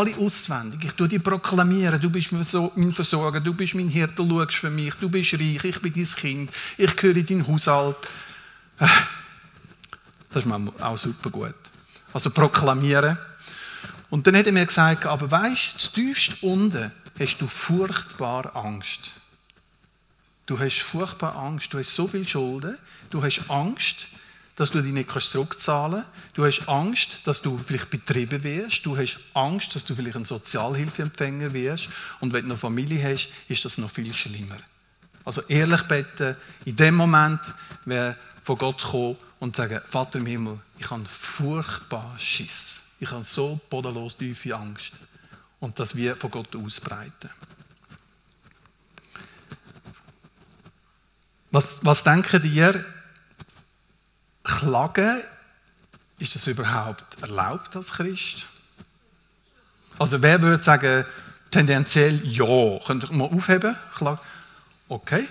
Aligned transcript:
alle 0.00 0.16
auswendig. 0.16 0.84
Ich 0.84 0.92
tue 0.92 1.08
die 1.08 1.18
proklamieren. 1.18 2.00
Du 2.00 2.10
bist 2.10 2.32
mein 2.32 2.92
Versorger, 2.92 3.40
du 3.40 3.54
bist 3.54 3.74
mein 3.74 3.88
Hirte, 3.88 4.16
du 4.16 4.40
schaust 4.40 4.56
für 4.56 4.70
mich, 4.70 4.94
du 4.94 5.08
bist 5.08 5.34
reich, 5.34 5.64
ich 5.64 5.80
bin 5.80 5.92
dein 5.92 6.04
Kind, 6.04 6.50
ich 6.78 6.96
gehöre 6.96 7.16
in 7.16 7.26
deinen 7.26 7.46
Haushalt. 7.46 7.96
Das 8.78 10.44
ist 10.44 10.46
mir 10.46 10.72
auch 10.80 10.96
super 10.96 11.30
gut. 11.30 11.54
Also 12.12 12.30
proklamieren. 12.30 13.18
Und 14.08 14.26
dann 14.26 14.36
hat 14.36 14.46
er 14.46 14.52
mir 14.52 14.66
gesagt, 14.66 15.06
aber 15.06 15.30
weißt, 15.30 15.74
du, 15.74 16.00
tiefst 16.00 16.42
unten 16.42 16.90
hast 17.18 17.38
du 17.38 17.46
furchtbar 17.46 18.56
Angst. 18.56 19.12
Du 20.46 20.58
hast 20.58 20.80
furchtbar 20.80 21.36
Angst, 21.36 21.72
du 21.72 21.78
hast 21.78 21.94
so 21.94 22.08
viel 22.08 22.26
Schulden, 22.26 22.76
du 23.10 23.22
hast 23.22 23.48
Angst, 23.48 24.06
dass 24.56 24.70
du 24.70 24.82
die 24.82 24.92
nicht 24.92 25.10
zurückzahlen 25.10 26.02
kannst. 26.02 26.36
Du 26.36 26.44
hast 26.44 26.68
Angst, 26.68 27.20
dass 27.24 27.40
du 27.40 27.56
vielleicht 27.58 27.90
betrieben 27.90 28.42
wirst. 28.42 28.84
Du 28.84 28.96
hast 28.96 29.18
Angst, 29.34 29.74
dass 29.74 29.84
du 29.84 29.94
vielleicht 29.94 30.16
ein 30.16 30.24
Sozialhilfeempfänger 30.24 31.52
wirst. 31.52 31.88
Und 32.20 32.32
wenn 32.32 32.42
du 32.42 32.50
eine 32.50 32.58
Familie 32.58 33.02
hast, 33.02 33.30
ist 33.48 33.64
das 33.64 33.78
noch 33.78 33.90
viel 33.90 34.12
schlimmer. 34.12 34.58
Also 35.24 35.42
ehrlich 35.42 35.82
beten, 35.82 36.36
in 36.64 36.76
dem 36.76 36.94
Moment 36.94 37.40
wäre 37.84 38.16
von 38.42 38.58
Gott 38.58 38.82
kommen 38.82 39.16
und 39.38 39.56
sagen, 39.56 39.80
Vater 39.88 40.18
im 40.18 40.26
Himmel, 40.26 40.60
ich 40.78 40.90
habe 40.90 41.04
furchtbar 41.04 42.14
Schiss. 42.18 42.82
Ich 42.98 43.10
habe 43.10 43.24
so 43.24 43.60
bodenlos 43.70 44.16
tiefe 44.16 44.54
Angst. 44.54 44.92
Und 45.58 45.78
das 45.78 45.94
wir 45.94 46.16
von 46.16 46.30
Gott 46.30 46.54
ausbreiten. 46.56 47.30
Was, 51.50 51.84
was 51.84 52.04
denken 52.04 52.42
ihr, 52.52 52.84
Klagen, 54.44 55.22
ist 56.18 56.34
das 56.34 56.46
überhaupt 56.46 57.22
erlaubt 57.22 57.74
als 57.76 57.92
Christ? 57.92 58.46
Also 59.98 60.22
wer 60.22 60.40
würde 60.40 60.62
sagen, 60.62 61.04
tendenziell 61.50 62.20
ja, 62.26 62.78
könnt 62.86 63.04
ihr 63.04 63.12
mal 63.12 63.26
aufheben? 63.26 63.76
Klagen? 63.94 64.20
Okay. 64.88 65.28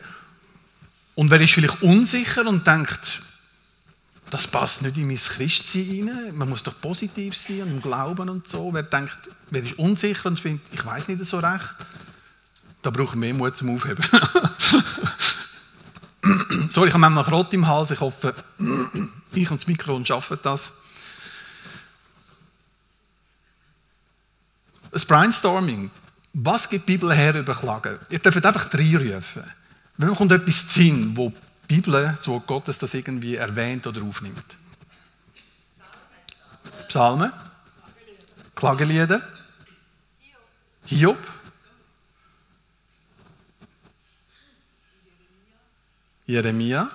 Und 1.15 1.29
wer 1.31 1.41
ist 1.41 1.53
vielleicht 1.53 1.81
unsicher 1.81 2.47
und 2.47 2.65
denkt, 2.65 3.23
das 4.29 4.47
passt 4.47 4.81
nicht 4.83 4.97
in 4.97 5.07
mein 5.07 5.17
Christsein 5.17 6.09
rein, 6.09 6.37
man 6.37 6.49
muss 6.49 6.63
doch 6.63 6.79
positiv 6.79 7.35
sein 7.35 7.63
und 7.63 7.81
glauben 7.81 8.29
und 8.29 8.47
so. 8.47 8.73
Wer 8.73 8.83
denkt, 8.83 9.17
wer 9.49 9.63
ist 9.63 9.77
unsicher 9.79 10.27
und 10.27 10.39
findet, 10.39 10.61
ich 10.71 10.85
weiß 10.85 11.07
nicht 11.07 11.25
so 11.25 11.39
recht, 11.39 11.75
da 12.81 12.89
brauche 12.89 13.15
ich 13.15 13.15
mehr 13.15 13.33
Mut 13.33 13.57
zum 13.57 13.75
Aufheben. 13.75 14.05
Sorry, 16.69 16.89
ich 16.89 16.93
habe 16.93 17.01
manchmal 17.01 17.23
Rot 17.33 17.53
im 17.53 17.67
Hals. 17.67 17.91
Ich 17.91 17.99
hoffe, 17.99 18.33
ich 19.33 19.49
und 19.49 19.61
das 19.61 19.67
Mikro 19.67 20.03
schaffen 20.05 20.37
das. 20.43 20.73
Das 24.91 25.05
Brainstorming. 25.05 25.89
Was 26.33 26.69
gibt 26.69 26.87
die 26.87 26.93
Bibel 26.93 27.13
her 27.13 27.35
über 27.35 27.55
Klagen? 27.55 27.99
Ihr 28.09 28.19
dürft 28.19 28.45
einfach 28.45 28.71
reinrufen. 28.73 29.43
Wenn 29.97 30.15
kommt 30.15 30.31
etwas 30.31 30.67
zu 30.67 30.81
Sinn, 30.81 31.17
wo 31.17 31.33
die 31.69 31.75
Bibel, 31.75 32.15
das 32.15 32.27
Wort 32.27 32.45
Gottes, 32.47 32.77
das 32.77 32.93
irgendwie 32.93 33.35
erwähnt 33.35 33.85
oder 33.87 34.01
aufnimmt? 34.03 34.45
Psalmen. 36.87 37.31
Klagelieder. 38.55 39.21
Hiob. 40.85 41.17
Jeremia. 46.29 46.87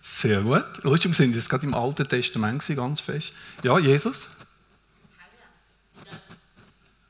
Sehr 0.00 0.40
gut. 0.42 0.84
Lustig 0.84 1.16
sind 1.16 1.34
das 1.34 1.48
gerade 1.48 1.66
im 1.66 1.74
Alten 1.74 2.08
Testament 2.08 2.64
ganz 2.76 3.00
fest. 3.00 3.32
Ja, 3.64 3.76
Jesus. 3.76 4.28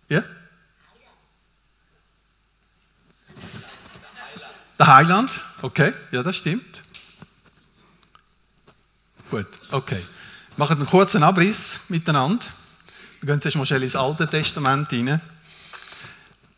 Ja? 0.09 0.25
Der 4.79 4.87
Heiland. 4.87 5.31
Okay, 5.61 5.93
ja, 6.11 6.23
das 6.23 6.37
stimmt. 6.37 6.81
Gut, 9.31 9.47
okay. 9.73 10.03
Wir 10.57 10.57
machen 10.57 10.79
einen 10.79 10.87
kurzen 10.87 11.23
Abriss 11.23 11.81
miteinander. 11.89 12.47
Wir 13.21 13.27
gehen 13.27 13.41
jetzt 13.45 13.57
mal 13.57 13.67
schnell 13.67 13.83
ins 13.83 13.95
Alte 13.95 14.27
Testament 14.27 14.89
hinein. 14.89 15.21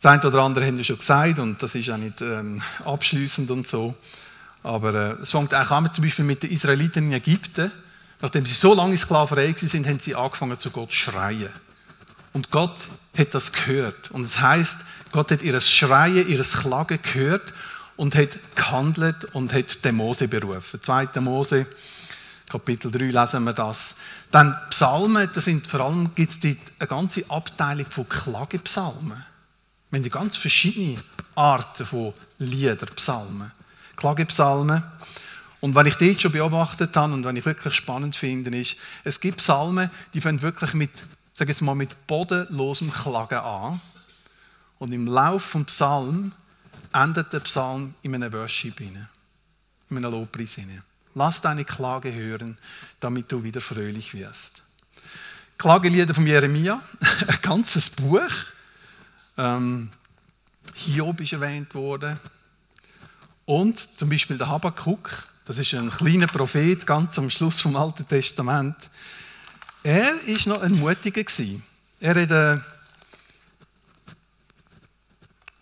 Das 0.03 0.11
eine 0.11 0.27
oder 0.27 0.41
andere 0.41 0.65
haben 0.65 0.75
wir 0.75 0.83
schon 0.83 0.97
gesagt 0.97 1.39
und 1.39 1.63
das 1.63 1.75
ist 1.75 1.89
auch 1.89 1.95
nicht 1.95 2.19
ähm, 2.19 2.61
abschließend 2.83 3.49
und 3.51 3.69
so. 3.69 3.95
Aber 4.61 4.93
äh, 4.93 5.21
es 5.21 5.31
fängt 5.31 5.55
auch 5.55 5.71
an, 5.71 5.93
zum 5.93 6.03
Beispiel 6.03 6.25
mit 6.25 6.43
den 6.43 6.51
Israeliten 6.51 7.05
in 7.05 7.13
Ägypten. 7.13 7.71
Nachdem 8.19 8.45
sie 8.45 8.53
so 8.53 8.73
lange 8.73 8.97
Sklaverei 8.97 9.55
sind, 9.55 9.87
haben 9.87 9.99
sie 9.99 10.13
angefangen 10.13 10.59
zu 10.59 10.71
Gott 10.71 10.91
zu 10.91 10.97
schreien. 10.97 11.47
Und 12.33 12.51
Gott 12.51 12.89
hat 13.17 13.33
das 13.33 13.53
gehört. 13.53 14.11
Und 14.11 14.23
es 14.23 14.41
heißt, 14.41 14.75
Gott 15.13 15.31
hat 15.31 15.41
ihr 15.41 15.61
Schreien, 15.61 16.27
ihr 16.27 16.43
Klagen 16.43 16.99
gehört 17.01 17.53
und 17.95 18.13
hat 18.13 18.37
gehandelt 18.55 19.23
und 19.33 19.53
hat 19.53 19.85
den 19.85 19.95
Mose 19.95 20.27
berufen. 20.27 20.81
2. 20.83 21.21
Mose, 21.21 21.65
Kapitel 22.49 22.91
3 22.91 23.05
lesen 23.05 23.45
wir 23.45 23.53
das. 23.53 23.95
Dann 24.31 24.53
Psalmen, 24.69 25.29
das 25.33 25.45
sind 25.45 25.65
vor 25.65 25.79
allem 25.79 26.13
gibt 26.13 26.43
es 26.43 26.57
eine 26.77 26.87
ganze 26.89 27.23
Abteilung 27.29 27.85
von 27.89 28.09
Klagepsalmen. 28.09 29.32
Wir 29.93 29.99
haben 29.99 30.09
ganz 30.09 30.37
verschiedene 30.37 30.97
Arten 31.35 31.85
von 31.85 32.15
Lieder, 32.39 32.87
Psalmen. 32.95 33.51
Klagepsalmen. 33.95 34.81
Und 35.61 35.75
wenn 35.75 35.85
ich 35.85 35.93
dort 35.93 36.19
schon 36.19 36.31
beobachtet 36.31 36.97
habe 36.97 37.13
und 37.13 37.23
wenn 37.23 37.35
ich 37.35 37.45
wirklich 37.45 37.75
spannend 37.75 38.15
finde, 38.15 38.57
ist, 38.59 38.75
es 39.03 39.19
gibt 39.19 39.37
Psalmen, 39.37 39.91
die 40.15 40.21
fangen 40.21 40.41
wirklich 40.41 40.73
mit, 40.73 40.89
sag 41.35 41.47
jetzt 41.47 41.61
mal, 41.61 41.75
mit 41.75 42.07
bodenlosem 42.07 42.91
Klagen 42.91 43.37
an. 43.37 43.81
Und 44.79 44.93
im 44.93 45.05
Lauf 45.05 45.43
vom 45.43 45.65
Psalm 45.65 46.31
endet 46.91 47.31
der 47.31 47.41
Psalm 47.41 47.93
in 48.01 48.15
einem 48.15 48.33
Worship 48.33 48.79
in 48.81 49.07
einem 49.91 50.11
Lobpreis. 50.11 50.57
Lass 51.13 51.39
deine 51.39 51.65
Klage 51.65 52.11
hören, 52.11 52.57
damit 52.99 53.31
du 53.31 53.43
wieder 53.43 53.61
fröhlich 53.61 54.15
wirst. 54.15 54.63
Klagelieder 55.59 56.15
von 56.15 56.25
Jeremia, 56.25 56.81
ein 57.27 57.39
ganzes 57.43 57.91
Buch 57.91 58.31
ähm, 59.37 59.91
Hiob 60.73 61.21
ist 61.21 61.33
erwähnt 61.33 61.73
worden. 61.75 62.19
Und 63.45 63.97
zum 63.97 64.09
Beispiel 64.09 64.37
der 64.37 64.47
Habakkuk, 64.47 65.27
das 65.45 65.57
ist 65.57 65.73
ein 65.73 65.89
kleiner 65.89 66.27
Prophet 66.27 66.85
ganz 66.87 67.17
am 67.19 67.29
Schluss 67.29 67.59
vom 67.61 67.75
Alten 67.75 68.07
Testament. 68.07 68.75
Er 69.83 70.15
ist 70.25 70.47
noch 70.47 70.61
ein 70.61 70.73
Mutiger 70.73 71.23
gewesen. 71.23 71.63
Er 71.99 72.21
hat 72.21 72.31
äh, 72.31 72.59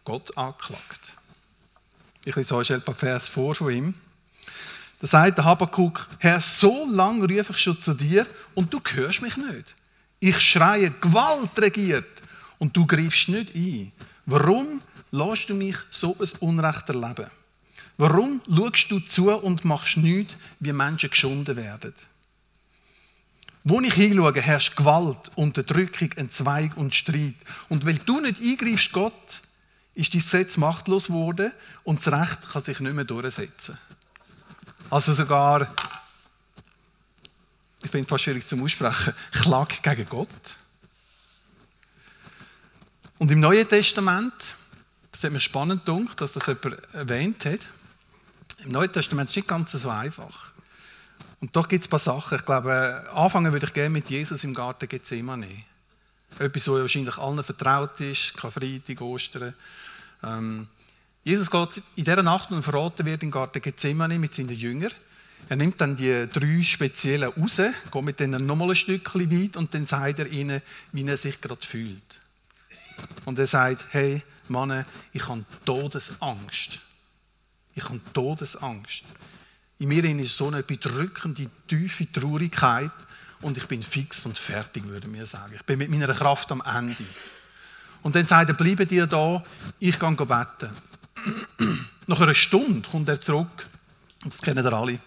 Gott 0.04 0.38
angeklagt. 0.38 1.16
Ich 2.24 2.36
lese 2.36 2.56
euch 2.56 2.72
ein 2.72 2.84
paar 2.84 2.94
Vers 2.94 3.28
vor 3.28 3.56
von 3.56 3.72
ihm. 3.72 3.94
Da 5.00 5.08
sagt 5.08 5.40
der 5.40 5.46
Habakkuk, 5.46 6.08
Herr, 6.20 6.40
so 6.40 6.88
lange 6.92 7.24
rufe 7.24 7.54
ich 7.54 7.58
schon 7.58 7.82
zu 7.82 7.96
dir 7.96 8.28
und 8.54 8.72
du 8.72 8.80
hörst 8.92 9.24
mich 9.24 9.36
nicht. 9.36 9.76
Ich 10.20 10.40
schreie, 10.40 10.92
Gewalt 10.92 11.58
regiert 11.58 12.21
und 12.62 12.78
du 12.78 12.86
greifst 12.86 13.28
nicht 13.28 13.56
ein. 13.56 13.92
Warum 14.28 14.84
lässt 15.10 15.50
du 15.50 15.56
mich 15.56 15.78
so 15.90 16.16
ein 16.20 16.30
Unrecht 16.42 16.88
erleben? 16.90 17.26
Warum 17.98 18.40
schaust 18.48 18.92
du 18.92 19.00
zu 19.00 19.32
und 19.32 19.66
machst 19.66 19.98
nichts, 19.98 20.36
wie 20.60 20.72
Menschen 20.72 21.10
geschunden 21.10 21.56
werden? 21.56 21.96
Wo 23.64 23.82
ich 23.82 23.96
hinschaue, 23.96 24.40
herrscht 24.40 24.76
Gewalt, 24.76 25.32
Unterdrückung, 25.34 26.12
Entzweig 26.12 26.78
und 26.78 26.94
Streit. 26.94 27.34
Und 27.68 27.84
weil 27.84 27.98
du 27.98 28.20
nicht 28.20 28.40
eingreifst, 28.40 28.92
Gott, 28.92 29.42
ist 29.96 30.14
dein 30.14 30.22
Gesetz 30.22 30.56
machtlos 30.58 31.08
geworden 31.08 31.52
und 31.84 32.06
das 32.06 32.14
Recht 32.14 32.48
kann 32.52 32.64
sich 32.64 32.80
nicht 32.80 32.94
mehr 32.94 33.06
durchsetzen. 33.06 33.76
Also 34.92 35.16
sogar, 35.16 35.62
ich 37.82 37.90
finde 37.90 38.06
es 38.06 38.10
fast 38.10 38.24
schwierig 38.24 38.46
zum 38.46 38.64
Aussprechen, 38.64 39.14
Klag 39.32 39.82
gegen 39.82 40.08
Gott. 40.08 40.58
Und 43.22 43.30
im 43.30 43.40
Neuen 43.40 43.70
Testament, 43.70 44.34
das 45.12 45.24
hat 45.24 45.32
mir 45.32 45.40
spannend 45.40 45.86
gedacht, 45.86 46.20
dass 46.20 46.32
das 46.32 46.48
jemand 46.48 46.84
erwähnt 46.92 47.46
hat, 47.46 47.60
im 48.66 48.72
Neuen 48.72 48.92
Testament 48.92 49.30
ist 49.30 49.34
es 49.34 49.36
nicht 49.36 49.48
ganz 49.48 49.74
so 49.74 49.90
einfach. 49.92 50.50
Und 51.40 51.56
doch 51.56 51.68
gibt 51.68 51.84
es 51.84 51.88
ein 51.88 51.92
paar 51.92 52.00
Sachen. 52.00 52.40
Ich 52.40 52.46
glaube, 52.48 53.08
anfangen 53.14 53.54
würde 53.54 53.68
ich 53.68 53.74
gerne 53.74 53.92
mit 53.92 54.10
Jesus 54.10 54.44
im 54.44 54.56
Garten 54.56 54.90
Gethsemane. 54.90 55.46
Etwas, 56.40 56.68
was 56.68 56.82
wahrscheinlich 56.82 57.16
allen 57.20 57.44
vertraut 57.44 58.00
ist, 58.02 58.36
Karfreitag, 58.38 59.00
Ostern. 59.02 59.54
Ähm, 60.24 60.68
Jesus 61.24 61.52
geht 61.52 61.84
in 61.98 62.06
dieser 62.06 62.24
Nacht, 62.24 62.50
und 62.50 62.64
verraten 62.64 63.06
wird 63.06 63.22
im 63.22 63.30
Garten 63.30 63.62
Gethsemane 63.62 64.18
mit 64.18 64.34
seinen 64.34 64.58
Jüngern. 64.58 64.94
Er 65.48 65.58
nimmt 65.58 65.80
dann 65.80 65.96
die 65.96 66.28
drei 66.28 66.64
Speziellen 66.64 67.30
raus, 67.30 67.62
geht 67.92 68.04
mit 68.04 68.20
denen 68.20 68.48
nochmal 68.48 68.72
ein 68.72 68.76
Stückchen 68.76 69.30
weit 69.30 69.58
und 69.58 69.76
dann 69.76 69.86
sagt 69.86 70.18
er 70.18 70.26
ihnen, 70.26 70.64
wie 70.92 71.06
er 71.06 71.18
sich 71.18 71.40
gerade 71.40 71.68
fühlt. 71.68 72.21
Und 73.26 73.40
er 73.40 73.48
sagt, 73.48 73.86
hey, 73.90 74.24
Mann, 74.48 74.86
ich 75.14 75.28
habe 75.28 75.46
Todesangst. 75.66 76.80
Ich 77.74 77.84
habe 77.84 78.02
Todesangst. 78.14 79.04
In 79.80 79.88
mir 79.88 80.04
ist 80.04 80.38
so 80.38 80.48
eine 80.48 80.64
bedrückende, 80.64 81.50
tiefe 81.68 82.12
Traurigkeit. 82.12 82.92
und 83.42 83.58
ich 83.58 83.66
bin 83.66 83.82
fix 83.82 84.26
und 84.26 84.38
fertig, 84.38 84.84
würde 84.86 85.12
wir 85.12 85.26
sagen. 85.26 85.54
Ich 85.56 85.64
bin 85.64 85.80
mit 85.80 85.90
meiner 85.90 86.14
Kraft 86.14 86.52
am 86.52 86.62
Ende. 86.62 87.04
Und 88.04 88.16
dann 88.16 88.26
sagt 88.26 88.50
er, 88.50 88.56
bleibe 88.56 88.86
dir 88.86 89.08
da, 89.08 89.44
ich 89.80 90.00
gehe 90.00 90.16
beten. 90.16 90.70
Nach 92.08 92.20
einer 92.20 92.36
Stunde 92.36 92.88
kommt 92.88 93.10
er 93.10 93.22
zurück, 93.22 93.68
das 94.24 94.42
kennen 94.42 94.66
ihr 94.66 94.74
alle. 94.74 95.00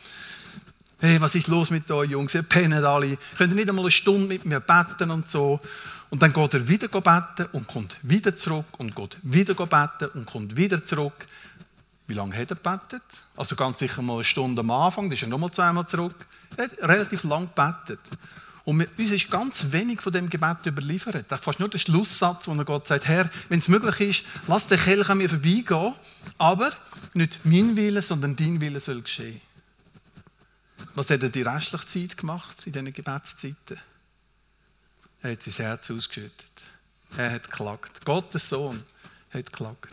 Hey, 1.01 1.21
was 1.21 1.35
ist 1.35 1.49
los 1.49 1.71
mit 1.71 1.91
euch 1.91 2.11
Jungs? 2.11 2.35
Ihr 2.35 2.43
pennt 2.43 2.73
alle. 2.73 3.19
Könnt 3.37 3.53
ihr 3.53 3.57
nicht 3.57 3.69
einmal 3.69 3.85
eine 3.85 3.91
Stunde 3.91 4.27
mit 4.27 4.45
mir 4.45 4.61
beten 4.61 5.11
und 5.11 5.29
so? 5.29 5.61
Und 6.15 6.23
dann 6.23 6.33
geht 6.33 6.55
er 6.55 6.69
wieder 6.69 6.87
beten 6.87 7.49
und 7.51 7.67
kommt 7.67 7.97
wieder 8.03 8.37
zurück 8.37 8.67
und 8.79 8.95
geht 8.95 9.17
wieder 9.25 9.55
beten 9.55 10.17
und 10.17 10.27
kommt 10.27 10.57
wieder 10.57 10.87
zurück. 10.87 11.27
Wie 12.07 12.15
lange 12.15 12.37
hat 12.37 12.53
er 12.53 12.55
gebetet? 12.55 13.03
Also 13.37 13.57
ganz 13.57 13.81
sicher 13.81 14.01
mal 14.01 14.15
eine 14.15 14.23
Stunde 14.23 14.61
am 14.61 14.71
Anfang, 14.71 15.07
dann 15.07 15.15
ist 15.15 15.23
er 15.23 15.29
nochmal 15.29 15.51
zweimal 15.51 15.89
zurück. 15.89 16.15
Er 16.57 16.67
hat 16.67 16.79
relativ 16.83 17.25
lang 17.25 17.49
gebetet. 17.53 17.99
Und 18.65 18.87
uns 18.97 19.11
ist 19.11 19.29
ganz 19.29 19.73
wenig 19.73 20.01
von 20.03 20.13
dem 20.13 20.31
Gebet 20.31 20.65
überliefert. 20.67 21.27
Fast 21.41 21.59
nur 21.59 21.69
der 21.69 21.79
Schlusssatz, 21.79 22.47
wo 22.47 22.55
er 22.55 22.65
Gott 22.65 22.87
sagt, 22.87 23.09
Herr, 23.09 23.29
wenn 23.49 23.59
es 23.59 23.69
möglich 23.69 24.01
ist, 24.01 24.25
lass 24.47 24.69
den 24.69 24.79
Kelch 24.79 25.09
an 25.09 25.19
mir 25.19 25.29
vorbeigehen, 25.29 25.95
aber 26.39 26.71
nicht 27.15 27.41
mein 27.43 27.75
Wille, 27.75 28.03
sondern 28.03 28.37
dein 28.37 28.61
Wille 28.61 28.79
soll 28.79 29.03
geschehen. 29.03 29.41
Was 30.95 31.11
hat 31.11 31.25
er 31.25 31.31
die 31.31 31.43
restliche 31.43 31.87
Zeit 31.87 32.17
gemacht 32.17 32.65
in 32.67 32.73
diesen 32.73 32.93
Gebetszeiten? 32.93 33.81
Er 35.25 35.33
hat 35.33 35.43
sein 35.43 35.55
Herz 35.55 35.91
ausgeschüttet. 35.91 36.53
Er 37.17 37.33
hat 37.33 37.51
geklagt. 37.51 38.05
Gottes 38.05 38.47
Sohn 38.51 38.85
hat 39.33 39.47
geklagt. 39.47 39.89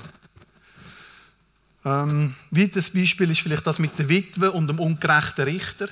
Ähm, 1.86 2.36
weiteres 2.50 2.92
Beispiel 2.92 3.32
ist 3.32 3.40
vielleicht 3.40 3.66
das 3.66 3.80
mit 3.80 3.98
der 3.98 4.10
Witwe 4.10 4.52
und 4.52 4.68
dem 4.68 4.78
ungerechten 4.78 5.46
Richter. 5.46 5.88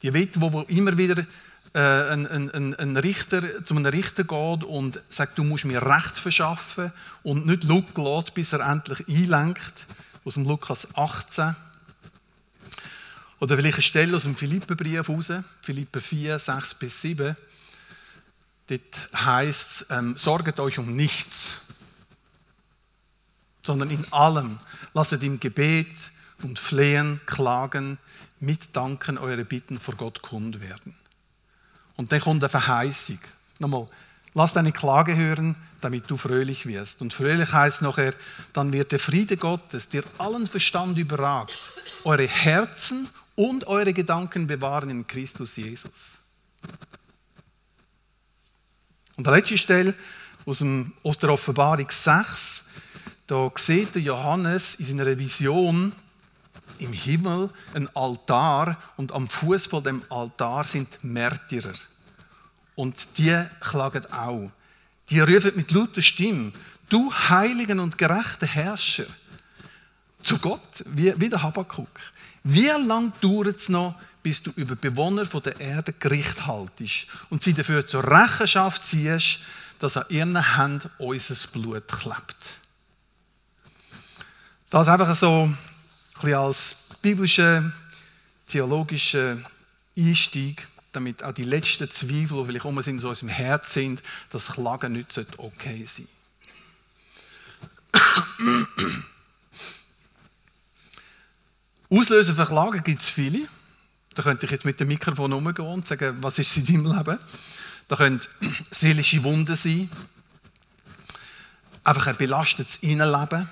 Die 0.00 0.14
Witwe, 0.14 0.50
wo 0.50 0.62
immer 0.62 0.96
wieder 0.96 1.26
äh, 1.74 1.78
ein, 1.78 2.26
ein, 2.26 2.74
ein, 2.74 2.96
Richter 2.96 3.62
zu 3.66 3.76
einem 3.76 3.84
Richter 3.84 4.24
geht 4.24 4.64
und 4.64 4.98
sagt, 5.10 5.36
du 5.36 5.44
musst 5.44 5.66
mir 5.66 5.82
Recht 5.82 6.18
verschaffen 6.18 6.90
und 7.22 7.44
nicht 7.44 7.64
Luke 7.64 8.00
lässt, 8.00 8.32
bis 8.32 8.54
er 8.54 8.60
endlich 8.60 9.06
einlenkt. 9.06 9.86
Aus 10.24 10.34
dem 10.34 10.44
Lukas 10.44 10.88
18. 10.94 11.54
Oder 13.40 13.56
vielleicht 13.56 13.74
eine 13.74 13.82
Stelle 13.82 14.16
aus 14.16 14.22
dem 14.22 14.36
Philipperbrief 14.36 15.06
raus, 15.06 15.30
Philipper 15.60 16.00
4, 16.00 16.38
6 16.38 16.74
bis 16.76 17.02
7. 17.02 17.36
Dort 18.70 19.10
heißt 19.12 19.70
es, 19.70 19.86
ähm, 19.90 20.16
sorget 20.16 20.60
euch 20.60 20.78
um 20.78 20.94
nichts, 20.94 21.56
sondern 23.64 23.90
in 23.90 24.10
allem 24.12 24.60
lasset 24.94 25.24
im 25.24 25.40
Gebet 25.40 26.12
und 26.42 26.60
Flehen, 26.60 27.20
Klagen, 27.26 27.98
mit 28.38 28.76
Danken 28.76 29.18
eure 29.18 29.44
Bitten 29.44 29.80
vor 29.80 29.96
Gott 29.96 30.22
kund 30.22 30.60
werden. 30.60 30.94
Und 31.96 32.12
dann 32.12 32.20
kommt 32.20 32.44
eine 32.44 32.48
Verheißung. 32.48 33.18
Nochmal, 33.58 33.88
lass 34.34 34.52
deine 34.52 34.70
Klage 34.70 35.16
hören, 35.16 35.56
damit 35.80 36.08
du 36.08 36.16
fröhlich 36.16 36.64
wirst. 36.64 37.02
Und 37.02 37.12
fröhlich 37.12 37.52
heißt 37.52 37.82
nachher, 37.82 38.14
dann 38.52 38.72
wird 38.72 38.92
der 38.92 39.00
Friede 39.00 39.36
Gottes, 39.36 39.88
der 39.88 40.04
allen 40.16 40.46
Verstand 40.46 40.96
überragt, 40.96 41.58
eure 42.04 42.28
Herzen 42.28 43.08
und 43.34 43.66
eure 43.66 43.92
Gedanken 43.92 44.46
bewahren 44.46 44.90
in 44.90 45.06
Christus 45.08 45.56
Jesus. 45.56 46.18
Und 49.20 49.26
die 49.26 49.32
letzte 49.32 49.58
Stelle 49.58 49.92
aus, 50.46 50.60
dem, 50.60 50.94
aus 51.02 51.18
der 51.18 51.28
Offenbarung 51.28 51.90
6, 51.90 52.64
da 53.26 53.52
sieht 53.54 53.94
der 53.94 54.00
Johannes 54.00 54.76
in 54.76 54.86
seiner 54.86 55.18
Vision 55.18 55.92
im 56.78 56.92
Himmel 56.94 57.50
ein 57.74 57.94
Altar 57.94 58.78
und 58.96 59.12
am 59.12 59.28
Fuß 59.28 59.66
von 59.66 59.84
dem 59.84 60.02
Altar 60.08 60.64
sind 60.64 61.04
Märtyrer. 61.04 61.74
Und 62.76 63.08
die 63.18 63.38
klagen 63.60 64.10
auch. 64.10 64.50
Die 65.10 65.20
rufen 65.20 65.52
mit 65.54 65.70
lauter 65.70 66.00
Stimme, 66.00 66.52
du 66.88 67.12
heiligen 67.12 67.78
und 67.78 67.98
gerechten 67.98 68.48
Herrscher, 68.48 69.04
zu 70.22 70.38
Gott, 70.38 70.82
wie, 70.86 71.12
wie 71.20 71.28
der 71.28 71.42
Habakkuk. 71.42 72.00
Wie 72.42 72.68
lange 72.68 73.12
dauert 73.20 73.58
es 73.58 73.68
noch, 73.68 73.96
bis 74.22 74.42
du 74.42 74.50
über 74.56 74.76
Bewohner 74.76 75.24
der 75.24 75.60
Erde 75.60 75.92
Gericht 75.92 76.46
haltest 76.46 77.06
und 77.30 77.42
sie 77.42 77.54
dafür 77.54 77.86
zur 77.86 78.04
Rechenschaft 78.04 78.86
ziehst, 78.86 79.40
dass 79.78 79.96
an 79.96 80.04
ihren 80.08 80.56
Händen 80.56 80.90
unser 80.98 81.48
Blut 81.48 81.88
klebt? 81.88 82.60
Das 84.68 84.88
einfach 84.88 85.14
so 85.14 85.52
ein 86.22 86.34
als 86.34 86.76
biblischer, 87.02 87.72
theologischer 88.48 89.38
Einstieg 89.96 90.66
damit 90.92 91.22
auch 91.22 91.32
die 91.32 91.44
letzten 91.44 91.90
Zweifel, 91.90 92.38
die 92.38 92.44
vielleicht 92.46 92.64
um 92.64 92.78
in 92.80 92.98
so 92.98 93.08
unserem 93.08 93.28
Herz 93.28 93.72
sind, 93.72 94.02
dass 94.30 94.48
Klagen 94.48 94.92
nicht 94.92 95.18
okay 95.38 95.84
sein 95.86 96.08
Auslöser 101.90 102.34
für 102.34 102.46
Klagen 102.46 102.82
gibt 102.84 103.02
es 103.02 103.10
viele. 103.10 103.48
Da 104.14 104.22
könnte 104.22 104.46
ich 104.46 104.52
jetzt 104.52 104.64
mit 104.64 104.80
dem 104.80 104.88
Mikrofon 104.88 105.32
umgehen 105.32 105.66
und 105.66 105.86
sagen, 105.86 106.18
was 106.20 106.38
ist 106.38 106.56
in 106.56 106.66
deinem 106.66 106.96
Leben? 106.96 107.18
Da 107.88 107.96
können 107.96 108.20
seelische 108.70 109.22
Wunden 109.22 109.56
sein, 109.56 109.88
einfach 111.84 112.06
ein 112.06 112.16
belastetes 112.16 112.76
Innenleben, 112.76 113.48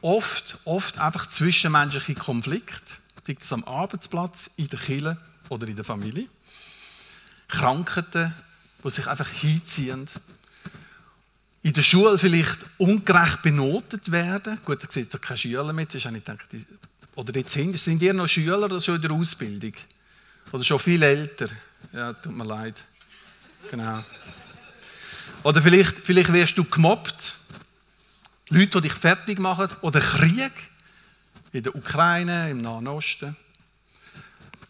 oft, 0.00 0.58
oft 0.64 0.98
einfach 0.98 1.28
zwischenmenschliche 1.28 2.14
Konflikte, 2.14 2.92
sei 3.26 3.34
das 3.34 3.52
am 3.52 3.64
Arbeitsplatz, 3.64 4.50
in 4.56 4.68
der 4.68 4.78
Kirche 4.78 5.18
oder 5.48 5.66
in 5.66 5.76
der 5.76 5.84
Familie. 5.84 6.28
Krankheiten, 7.48 8.34
die 8.84 8.90
sich 8.90 9.06
einfach 9.06 9.28
hinziehen. 9.28 10.06
In 11.62 11.72
der 11.72 11.82
Schule 11.82 12.18
vielleicht 12.18 12.58
ungerecht 12.78 13.42
benotet 13.42 14.12
werden. 14.12 14.58
Gut, 14.64 14.82
da 14.82 14.90
sieht 14.90 15.12
ja 15.12 15.18
keine 15.18 15.38
Schüler 15.38 15.72
mehr. 15.72 15.86
Ist 15.92 15.94
nicht 15.94 16.24
gedacht, 16.24 16.48
oder 17.18 17.34
jetzt 17.34 17.50
sind, 17.50 17.76
sind 17.80 18.00
ihr 18.00 18.14
noch 18.14 18.28
Schüler 18.28 18.62
oder 18.62 18.80
schon 18.80 18.94
in 18.94 19.02
der 19.02 19.10
Ausbildung? 19.10 19.72
Oder 20.52 20.62
schon 20.62 20.78
viel 20.78 21.02
älter? 21.02 21.48
Ja, 21.92 22.12
tut 22.12 22.32
mir 22.32 22.44
leid. 22.44 22.80
Genau. 23.72 24.04
Oder 25.42 25.60
vielleicht, 25.60 25.98
vielleicht 25.98 26.32
wirst 26.32 26.56
du 26.56 26.62
gemobbt. 26.62 27.36
Leute, 28.50 28.80
die 28.80 28.88
dich 28.88 28.92
fertig 28.92 29.40
machen. 29.40 29.68
Oder 29.80 29.98
Krieg 29.98 30.52
in 31.50 31.64
der 31.64 31.74
Ukraine, 31.74 32.50
im 32.50 32.62
Nahen 32.62 32.86
Osten. 32.86 33.36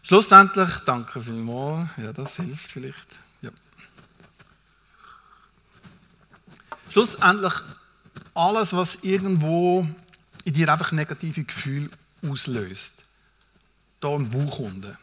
Schlussendlich, 0.01 0.71
danke 0.87 1.21
vielmals, 1.21 1.89
ja, 1.97 2.11
das 2.11 2.37
hilft 2.37 2.71
vielleicht. 2.71 3.19
Ja. 3.43 3.51
Schlussendlich, 6.89 7.53
alles, 8.33 8.73
was 8.73 8.95
irgendwo 9.03 9.87
in 10.45 10.53
dir 10.53 10.73
einfach 10.73 10.91
negative 10.91 11.43
Gefühle 11.43 11.91
auslöst, 12.23 13.05
da 13.99 14.15
im 14.15 14.29
Bauch 14.29 14.59
unten. 14.59 14.97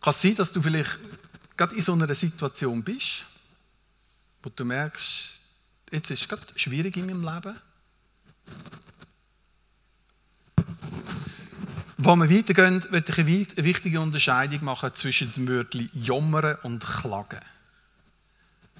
Kann 0.00 0.12
sein, 0.12 0.34
dass 0.34 0.52
du 0.52 0.60
vielleicht 0.60 0.98
gerade 1.56 1.74
in 1.74 1.82
so 1.82 1.92
einer 1.92 2.14
Situation 2.14 2.82
bist, 2.82 3.24
wo 4.42 4.50
du 4.50 4.64
merkst, 4.64 5.40
jetzt 5.90 6.10
ist 6.10 6.22
es 6.22 6.28
gerade 6.28 6.42
schwierig 6.56 6.96
in 6.96 7.06
meinem 7.06 7.22
Leben. 7.22 7.58
Wo 11.96 12.16
wir 12.16 12.28
weitergehen, 12.28 12.84
möchte 12.90 13.12
ich 13.12 13.56
eine 13.56 13.64
wichtige 13.64 14.00
Unterscheidung 14.00 14.64
machen 14.64 14.90
zwischen 14.94 15.32
dem 15.32 15.48
Wörtchen 15.48 15.88
Jammern 15.94 16.56
und 16.62 16.84
Klagen. 16.84 17.40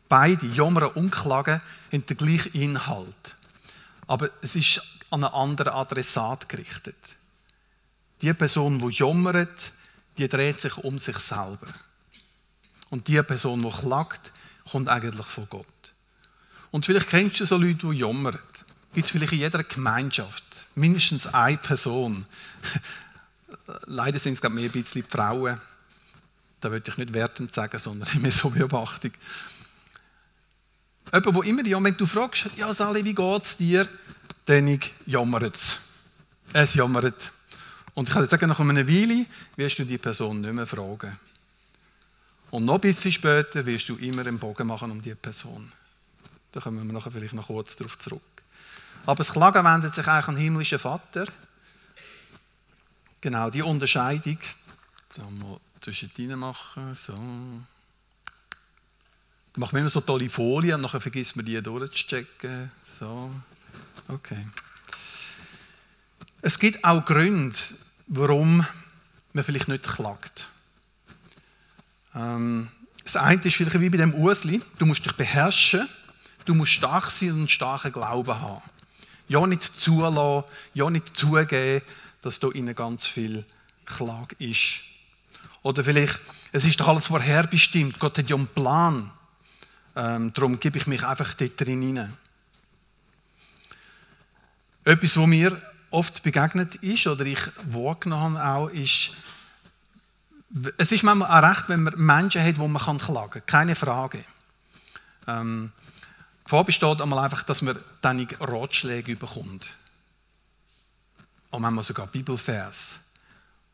Beide, 0.08 0.46
Jammern 0.46 0.90
und 0.90 1.10
Klagen, 1.10 1.62
haben 1.90 2.06
den 2.06 2.16
gleichen 2.18 2.52
Inhalt. 2.52 3.34
Aber 4.06 4.30
es 4.42 4.56
ist 4.56 4.80
an 5.10 5.24
einen 5.24 5.34
anderen 5.34 5.72
Adressat 5.72 6.48
gerichtet. 6.48 6.96
Die 8.20 8.32
Person, 8.34 8.78
die 8.78 8.94
jammert, 8.94 9.72
die 10.18 10.28
dreht 10.28 10.60
sich 10.60 10.76
um 10.78 10.98
sich 10.98 11.18
selber. 11.18 11.68
Und 12.90 13.08
die 13.08 13.22
Person, 13.22 13.62
die 13.62 13.70
klagt, 13.70 14.32
kommt 14.70 14.88
eigentlich 14.88 15.26
von 15.26 15.48
Gott. 15.48 15.66
Und 16.70 16.86
vielleicht 16.86 17.08
kennst 17.08 17.40
du 17.40 17.44
so 17.44 17.56
Leute, 17.56 17.88
die 17.88 17.98
jammern. 17.98 18.38
Gibt 18.92 19.06
es 19.06 19.12
vielleicht 19.12 19.32
in 19.32 19.40
jeder 19.40 19.62
Gemeinschaft 19.64 20.44
mindestens 20.74 21.26
eine 21.26 21.56
Person, 21.56 22.26
leider 23.86 24.18
sind 24.18 24.34
es 24.34 24.40
gerade 24.40 24.54
mehr 24.54 24.64
ein 24.64 24.72
bisschen 24.72 25.02
die 25.02 25.10
Frauen. 25.10 25.60
Da 26.60 26.70
würde 26.70 26.90
ich 26.90 26.96
nicht 26.96 27.12
wertend 27.12 27.52
sagen, 27.52 27.78
sondern 27.78 28.08
immer 28.14 28.30
so 28.30 28.50
Beobachtung. 28.50 29.12
Jemand, 31.14 31.36
der 31.36 31.44
immer 31.44 31.64
jammert, 31.64 31.92
wenn 31.92 31.96
du 31.96 32.06
fragst, 32.06 32.46
ja 32.56 32.74
Sally, 32.74 33.04
wie 33.04 33.14
geht 33.14 33.44
es 33.44 33.56
dir? 33.56 33.88
Dann 34.46 34.80
jammert 35.06 35.54
es. 35.54 35.78
Es 36.52 36.74
jammert. 36.74 37.30
Und 37.94 38.08
ich 38.08 38.14
kann 38.14 38.24
dir 38.24 38.28
sagen, 38.28 38.48
nach 38.48 38.58
einer 38.58 38.88
Weile 38.88 39.26
wirst 39.54 39.78
du 39.78 39.84
die 39.84 39.98
Person 39.98 40.40
nicht 40.40 40.52
mehr 40.52 40.66
fragen. 40.66 41.16
Und 42.50 42.64
noch 42.64 42.74
ein 42.74 42.80
bisschen 42.80 43.12
später 43.12 43.64
wirst 43.64 43.88
du 43.88 43.96
immer 43.96 44.22
einen 44.22 44.40
Bogen 44.40 44.66
machen 44.66 44.90
um 44.90 45.00
die 45.00 45.14
Person. 45.14 45.70
Da 46.50 46.60
kommen 46.60 46.84
wir 46.84 46.92
nachher 46.92 47.12
vielleicht 47.12 47.34
noch 47.34 47.46
kurz 47.46 47.76
darauf 47.76 47.96
zurück. 47.96 48.22
Aber 49.06 49.16
das 49.16 49.32
Klagen 49.32 49.64
wendet 49.64 49.94
sich 49.94 50.06
eigentlich 50.08 50.28
an 50.28 50.34
den 50.34 50.42
himmlischen 50.42 50.78
Vater, 50.78 51.26
Genau, 53.20 53.48
die 53.48 53.62
Unterscheidung 53.62 54.38
So, 55.08 55.22
mal 55.22 55.58
zwischen 55.80 56.10
machen. 56.38 56.94
So. 56.94 57.14
Macht 59.56 59.72
man 59.72 59.80
immer 59.80 59.90
so 59.90 60.00
tolle 60.00 60.28
Folien 60.28 60.76
und 60.76 60.82
nachher 60.82 61.00
vergisst 61.00 61.36
man 61.36 61.46
die 61.46 61.62
durchzuchecken. 61.62 62.72
So. 62.98 63.30
Okay. 64.08 64.46
Es 66.42 66.58
gibt 66.58 66.84
auch 66.84 67.04
Gründe, 67.04 67.56
warum 68.08 68.66
man 69.32 69.44
vielleicht 69.44 69.68
nicht 69.68 69.84
klagt. 69.84 70.48
Ähm, 72.14 72.68
das 73.02 73.16
eine 73.16 73.40
ist 73.42 73.54
vielleicht 73.54 73.78
wie 73.80 73.90
bei 73.90 73.98
dem 73.98 74.14
Usli, 74.14 74.60
du 74.78 74.86
musst 74.86 75.04
dich 75.04 75.12
beherrschen, 75.12 75.88
du 76.44 76.54
musst 76.54 76.72
stark 76.72 77.10
sein 77.10 77.30
und 77.30 77.38
einen 77.38 77.48
starken 77.48 77.92
Glauben 77.92 78.38
haben. 78.38 78.62
Ja 79.28 79.46
nicht 79.46 79.62
zulassen, 79.62 80.44
ja 80.74 80.90
nicht 80.90 81.16
zugeben, 81.16 81.82
dass 82.22 82.40
da 82.40 82.48
innen 82.48 82.74
ganz 82.74 83.06
viel 83.06 83.44
Klage 83.84 84.36
ist. 84.38 84.80
Oder 85.62 85.84
vielleicht, 85.84 86.20
es 86.52 86.64
ist 86.64 86.80
doch 86.80 86.88
alles 86.88 87.06
vorherbestimmt, 87.06 87.98
Gott 87.98 88.18
hat 88.18 88.28
ja 88.28 88.36
einen 88.36 88.48
Plan. 88.48 89.10
Ähm, 89.96 90.32
darum 90.32 90.58
gebe 90.58 90.78
ich 90.78 90.86
mich 90.86 91.04
einfach 91.04 91.34
dort 91.34 91.60
drin 91.60 91.82
hinein. 91.82 92.16
Etwas, 94.84 95.16
was 95.16 95.26
mir 95.26 95.60
oft 95.90 96.22
begegnet 96.22 96.74
ist 96.76 97.06
oder 97.06 97.24
ich 97.24 97.40
wahrgenommen 97.64 98.38
habe 98.38 98.58
auch, 98.58 98.68
ist, 98.68 99.12
es 100.76 100.92
ist 100.92 101.04
manchmal 101.04 101.30
auch 101.30 101.48
recht, 101.48 101.68
wenn 101.68 101.84
man 101.84 101.94
Menschen 101.96 102.42
hat, 102.42 102.58
wo 102.58 102.68
man 102.68 102.98
klagen 102.98 103.32
kann. 103.32 103.46
Keine 103.46 103.74
Frage. 103.74 104.24
Ähm, 105.26 105.72
die 106.40 106.44
Gefahr 106.44 106.64
besteht 106.64 107.00
einmal 107.00 107.24
einfach, 107.24 107.44
dass 107.44 107.62
man 107.62 107.78
dann 108.02 108.28
Ratschläge 108.40 109.16
bekommt. 109.16 109.66
Und 111.50 111.62
manchmal 111.62 111.84
sogar 111.84 112.08
Bibelvers, 112.08 112.96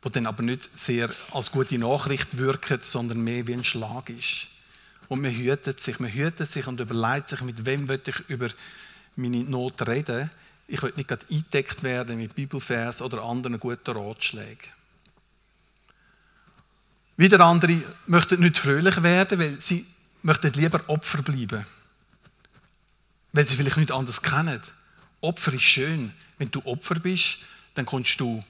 die 0.04 0.10
dann 0.12 0.26
aber 0.26 0.42
nicht 0.42 0.68
sehr 0.78 1.10
als 1.32 1.50
gute 1.50 1.78
Nachricht 1.78 2.36
wirken, 2.36 2.78
sondern 2.82 3.22
mehr 3.22 3.46
wie 3.46 3.54
ein 3.54 3.64
Schlag 3.64 4.10
ist. 4.10 4.46
Und 5.10 5.22
man 5.22 5.32
hütet 5.32 5.80
sich, 5.80 5.98
man 5.98 6.12
hütet 6.12 6.52
sich 6.52 6.68
und 6.68 6.78
überlegt 6.78 7.30
sich, 7.30 7.40
mit 7.40 7.66
wem 7.66 7.88
will 7.88 8.00
ich 8.06 8.20
über 8.28 8.48
meine 9.16 9.42
Not 9.42 9.84
reden. 9.88 10.30
Ich 10.68 10.80
will 10.84 10.92
nicht 10.94 11.08
gerade 11.08 11.26
eingedeckt 11.28 11.82
werden 11.82 12.16
mit 12.16 12.36
Bibelvers 12.36 13.02
oder 13.02 13.24
anderen 13.24 13.58
guten 13.58 13.96
Ratschlägen. 13.96 14.70
Wieder 17.16 17.40
andere 17.40 17.82
möchten 18.06 18.38
nicht 18.38 18.58
fröhlich 18.58 19.02
werden, 19.02 19.40
weil 19.40 19.60
sie 19.60 19.84
möchten 20.22 20.52
lieber 20.52 20.80
Opfer 20.86 21.22
bleiben. 21.22 21.66
Weil 23.32 23.48
sie 23.48 23.56
vielleicht 23.56 23.78
nicht 23.78 23.90
anders 23.90 24.22
kennen. 24.22 24.62
Opfer 25.22 25.54
ist 25.54 25.62
schön. 25.62 26.12
Wenn 26.38 26.52
du 26.52 26.64
Opfer 26.64 27.00
bist, 27.00 27.38
dann 27.74 27.84
kommst 27.84 28.20
du 28.20 28.44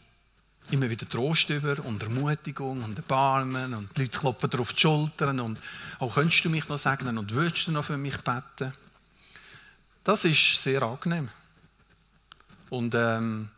immer 0.72 0.88
wieder 0.88 1.08
Trost 1.08 1.50
über 1.50 1.84
und 1.84 2.02
Ermutigung 2.02 2.82
und 2.82 2.96
Erbarmen 2.96 3.74
und 3.74 3.96
die 3.96 4.02
Leute 4.02 4.18
klopfen 4.18 4.50
dir 4.50 4.60
auf 4.60 4.72
die 4.72 4.80
Schultern 4.80 5.40
und 5.40 5.58
auch 5.98 6.14
könntest 6.14 6.44
du 6.44 6.50
mich 6.50 6.68
noch 6.68 6.78
segnen 6.78 7.18
und 7.18 7.32
würdest 7.32 7.66
du 7.66 7.72
noch 7.72 7.84
für 7.84 7.96
mich 7.96 8.16
beten. 8.18 8.72
Das 10.04 10.24
ist 10.24 10.62
sehr 10.62 10.82
angenehm. 10.82 11.28
Und 12.70 12.94
ähm, 12.94 13.48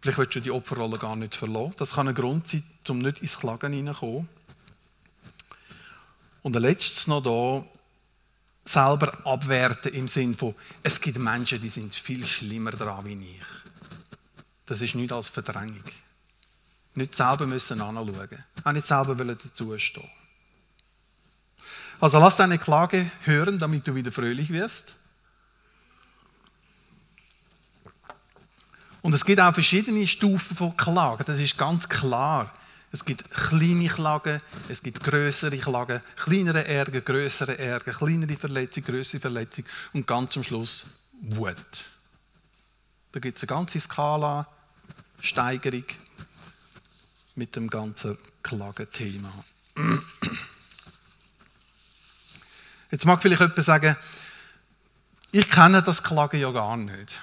vielleicht 0.00 0.18
willst 0.18 0.34
du 0.36 0.40
die 0.40 0.50
Opferrolle 0.50 0.98
gar 0.98 1.16
nicht 1.16 1.34
verlassen. 1.34 1.74
Das 1.76 1.92
kann 1.92 2.08
ein 2.08 2.14
Grund 2.14 2.48
sein, 2.48 2.64
um 2.88 2.98
nicht 2.98 3.20
ins 3.20 3.38
Klagen 3.38 3.72
hineinzukommen. 3.72 4.28
Und 6.42 6.56
ein 6.56 6.62
letztes 6.62 7.06
noch 7.06 7.22
da, 7.22 7.64
selber 8.64 9.26
abwerten 9.26 9.92
im 9.92 10.08
Sinne 10.08 10.36
von, 10.36 10.54
es 10.82 11.00
gibt 11.00 11.18
Menschen, 11.18 11.60
die 11.60 11.68
sind 11.68 11.94
viel 11.94 12.26
schlimmer 12.26 12.70
dran 12.72 13.04
wie 13.04 13.36
ich. 13.36 13.42
Das 14.66 14.80
ist 14.80 14.94
nicht 14.94 15.12
als 15.12 15.28
Verdrängung. 15.28 15.82
Nicht 16.94 17.14
selber 17.14 17.46
müssen 17.46 17.80
anschauen. 17.80 18.44
Auch 18.64 18.72
nicht 18.72 18.86
selber 18.86 19.14
dazustehen. 19.14 20.10
Also 22.00 22.18
lass 22.18 22.36
deine 22.36 22.58
Klage 22.58 23.10
hören, 23.22 23.58
damit 23.58 23.86
du 23.86 23.94
wieder 23.94 24.10
fröhlich 24.10 24.50
wirst. 24.50 24.96
Und 29.02 29.14
es 29.14 29.24
gibt 29.24 29.40
auch 29.40 29.52
verschiedene 29.52 30.06
Stufen 30.06 30.56
von 30.56 30.76
Klagen, 30.76 31.24
das 31.26 31.40
ist 31.40 31.58
ganz 31.58 31.88
klar. 31.88 32.52
Es 32.92 33.04
gibt 33.04 33.28
kleine 33.30 33.88
Klagen, 33.88 34.40
es 34.68 34.82
gibt 34.82 35.02
größere 35.02 35.56
Klagen, 35.58 36.02
kleinere 36.16 36.66
Ärger, 36.66 37.00
größere 37.00 37.58
Ärger, 37.58 37.92
kleinere 37.92 38.36
Verletzung, 38.36 38.84
größere 38.84 39.20
Verletzung 39.20 39.64
und 39.92 40.06
ganz 40.06 40.36
am 40.36 40.44
Schluss 40.44 40.86
Wut. 41.22 41.84
Da 43.12 43.20
gibt 43.20 43.38
es 43.38 43.44
eine 43.44 43.48
ganze 43.56 43.80
Skala, 43.80 44.46
Steigerung 45.20 45.84
mit 47.34 47.56
dem 47.56 47.68
ganzen 47.68 48.18
Klagenthema. 48.42 49.32
Jetzt 52.90 53.06
mag 53.06 53.22
vielleicht 53.22 53.40
jemand 53.40 53.64
sagen, 53.64 53.96
ich 55.30 55.48
kenne 55.48 55.82
das 55.82 56.02
Klagen 56.02 56.40
ja 56.40 56.50
gar 56.50 56.76
nicht. 56.76 57.18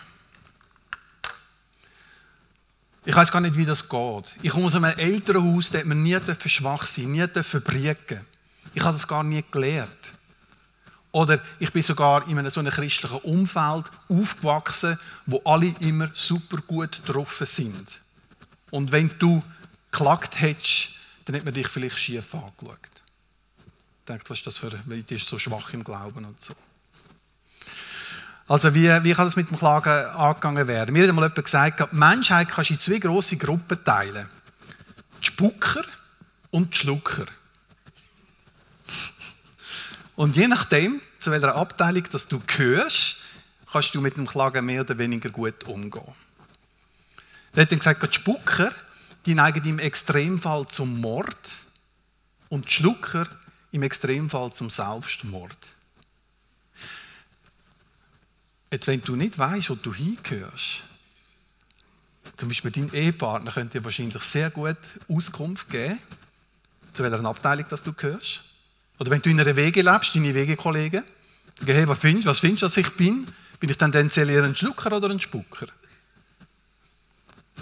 Ich 3.05 3.15
weiß 3.15 3.31
gar 3.31 3.39
nicht, 3.39 3.55
wie 3.55 3.65
das 3.65 3.87
geht. 3.87 4.35
Ich 4.41 4.51
komme 4.51 4.65
aus 4.65 4.75
einem 4.75 4.97
Elternhaus, 4.97 5.69
da 5.69 5.83
man 5.83 6.01
nie 6.01 6.19
schwach 6.45 6.85
sein, 6.85 7.11
nie 7.11 7.25
briegen. 7.27 8.25
Ich 8.73 8.83
habe 8.83 8.97
das 8.97 9.07
gar 9.07 9.23
nie 9.23 9.43
gelernt. 9.51 10.13
Oder 11.11 11.41
ich 11.59 11.71
bin 11.71 11.81
sogar 11.81 12.27
in 12.27 12.37
einem 12.37 12.51
so 12.51 12.59
einem 12.59 12.71
christlichen 12.71 13.17
Umfeld 13.17 13.85
aufgewachsen, 14.09 14.99
wo 15.25 15.41
alle 15.43 15.73
immer 15.79 16.11
super 16.13 16.57
gut 16.57 17.03
getroffen 17.03 17.47
sind. 17.47 17.99
Und 18.69 18.91
wenn 18.91 19.09
du 19.17 19.41
geklagt 19.91 20.39
hättest, 20.39 20.89
dann 21.25 21.35
hat 21.35 21.45
man 21.45 21.53
dich 21.53 21.67
vielleicht 21.67 21.97
schief 21.97 22.33
angeschaut. 22.33 22.77
Denkt, 24.07 24.29
was 24.29 24.39
ist 24.39 24.47
das 24.47 24.59
für, 24.59 24.71
weil 24.85 25.03
du 25.03 25.17
so 25.19 25.37
schwach 25.37 25.73
im 25.73 25.83
Glauben 25.83 26.25
und 26.25 26.39
so. 26.39 26.55
Also 28.47 28.73
wie, 28.73 28.87
wie 29.03 29.13
kann 29.13 29.27
das 29.27 29.35
mit 29.35 29.51
dem 29.51 29.59
Klagen 29.59 29.89
angegangen 29.89 30.67
werden? 30.67 30.91
Mir 30.91 31.07
hat 31.07 31.13
mal 31.13 31.21
jemand 31.21 31.45
gesagt, 31.45 31.79
die 31.79 31.95
Menschheit 31.95 32.49
kannst 32.49 32.71
du 32.71 32.73
in 32.73 32.79
zwei 32.79 32.97
grosse 32.97 33.37
Gruppen 33.37 33.83
teilen. 33.83 34.27
Die 35.21 35.27
Spucker 35.27 35.83
und 36.49 36.73
die 36.73 36.77
Schlucker. 36.77 37.27
Und 40.15 40.35
je 40.35 40.47
nachdem, 40.47 40.99
zu 41.19 41.29
welcher 41.29 41.55
Abteilung 41.55 42.03
dass 42.11 42.27
du 42.27 42.41
gehörst, 42.45 43.17
kannst 43.71 43.93
du 43.93 44.01
mit 44.01 44.17
dem 44.17 44.25
Klagen 44.25 44.65
mehr 44.65 44.81
oder 44.81 44.97
weniger 44.97 45.29
gut 45.29 45.65
umgehen. 45.65 46.15
Er 47.53 47.61
hat 47.61 47.71
dann 47.71 47.79
gesagt, 47.79 48.01
die 48.01 48.15
Spucker, 48.15 48.71
die 49.25 49.35
neigen 49.35 49.65
im 49.65 49.79
Extremfall 49.79 50.67
zum 50.67 50.99
Mord 51.01 51.51
und 52.49 52.65
die 52.65 52.71
Schlucker 52.71 53.27
im 53.71 53.83
Extremfall 53.83 54.53
zum 54.53 54.69
Selbstmord. 54.69 55.57
Jetzt, 58.71 58.87
wenn 58.87 59.01
du 59.01 59.15
nicht 59.15 59.37
weißt, 59.37 59.69
wo 59.69 59.75
du 59.75 59.93
hingehörst, 59.93 60.83
zum 62.37 62.49
Beispiel 62.49 62.71
dein 62.71 62.93
Ehepartner 62.93 63.51
könnte 63.51 63.79
dir 63.79 63.85
wahrscheinlich 63.85 64.21
sehr 64.23 64.49
gut 64.49 64.77
Auskunft 65.09 65.69
geben, 65.69 65.99
zu 66.93 67.03
welcher 67.03 67.25
Abteilung 67.25 67.65
dass 67.69 67.83
du 67.83 67.93
gehörst. 67.93 68.43
Oder 68.99 69.11
wenn 69.11 69.21
du 69.21 69.29
in 69.29 69.39
einer 69.39 69.55
Wege 69.55 69.81
lebst, 69.81 70.15
deine 70.15 70.33
Wegekollegen, 70.33 71.03
dann 71.59 71.67
hey, 71.67 71.87
was 71.87 71.99
findest 71.99 72.25
du, 72.25 72.29
was 72.29 72.39
findest 72.39 72.61
du, 72.61 72.65
dass 72.65 72.77
ich 72.77 72.95
bin? 72.95 73.27
Bin 73.59 73.69
ich 73.69 73.77
tendenziell 73.77 74.29
eher 74.29 74.43
ein 74.43 74.55
Schlucker 74.55 74.95
oder 74.95 75.09
ein 75.09 75.19
Spucker? 75.19 75.67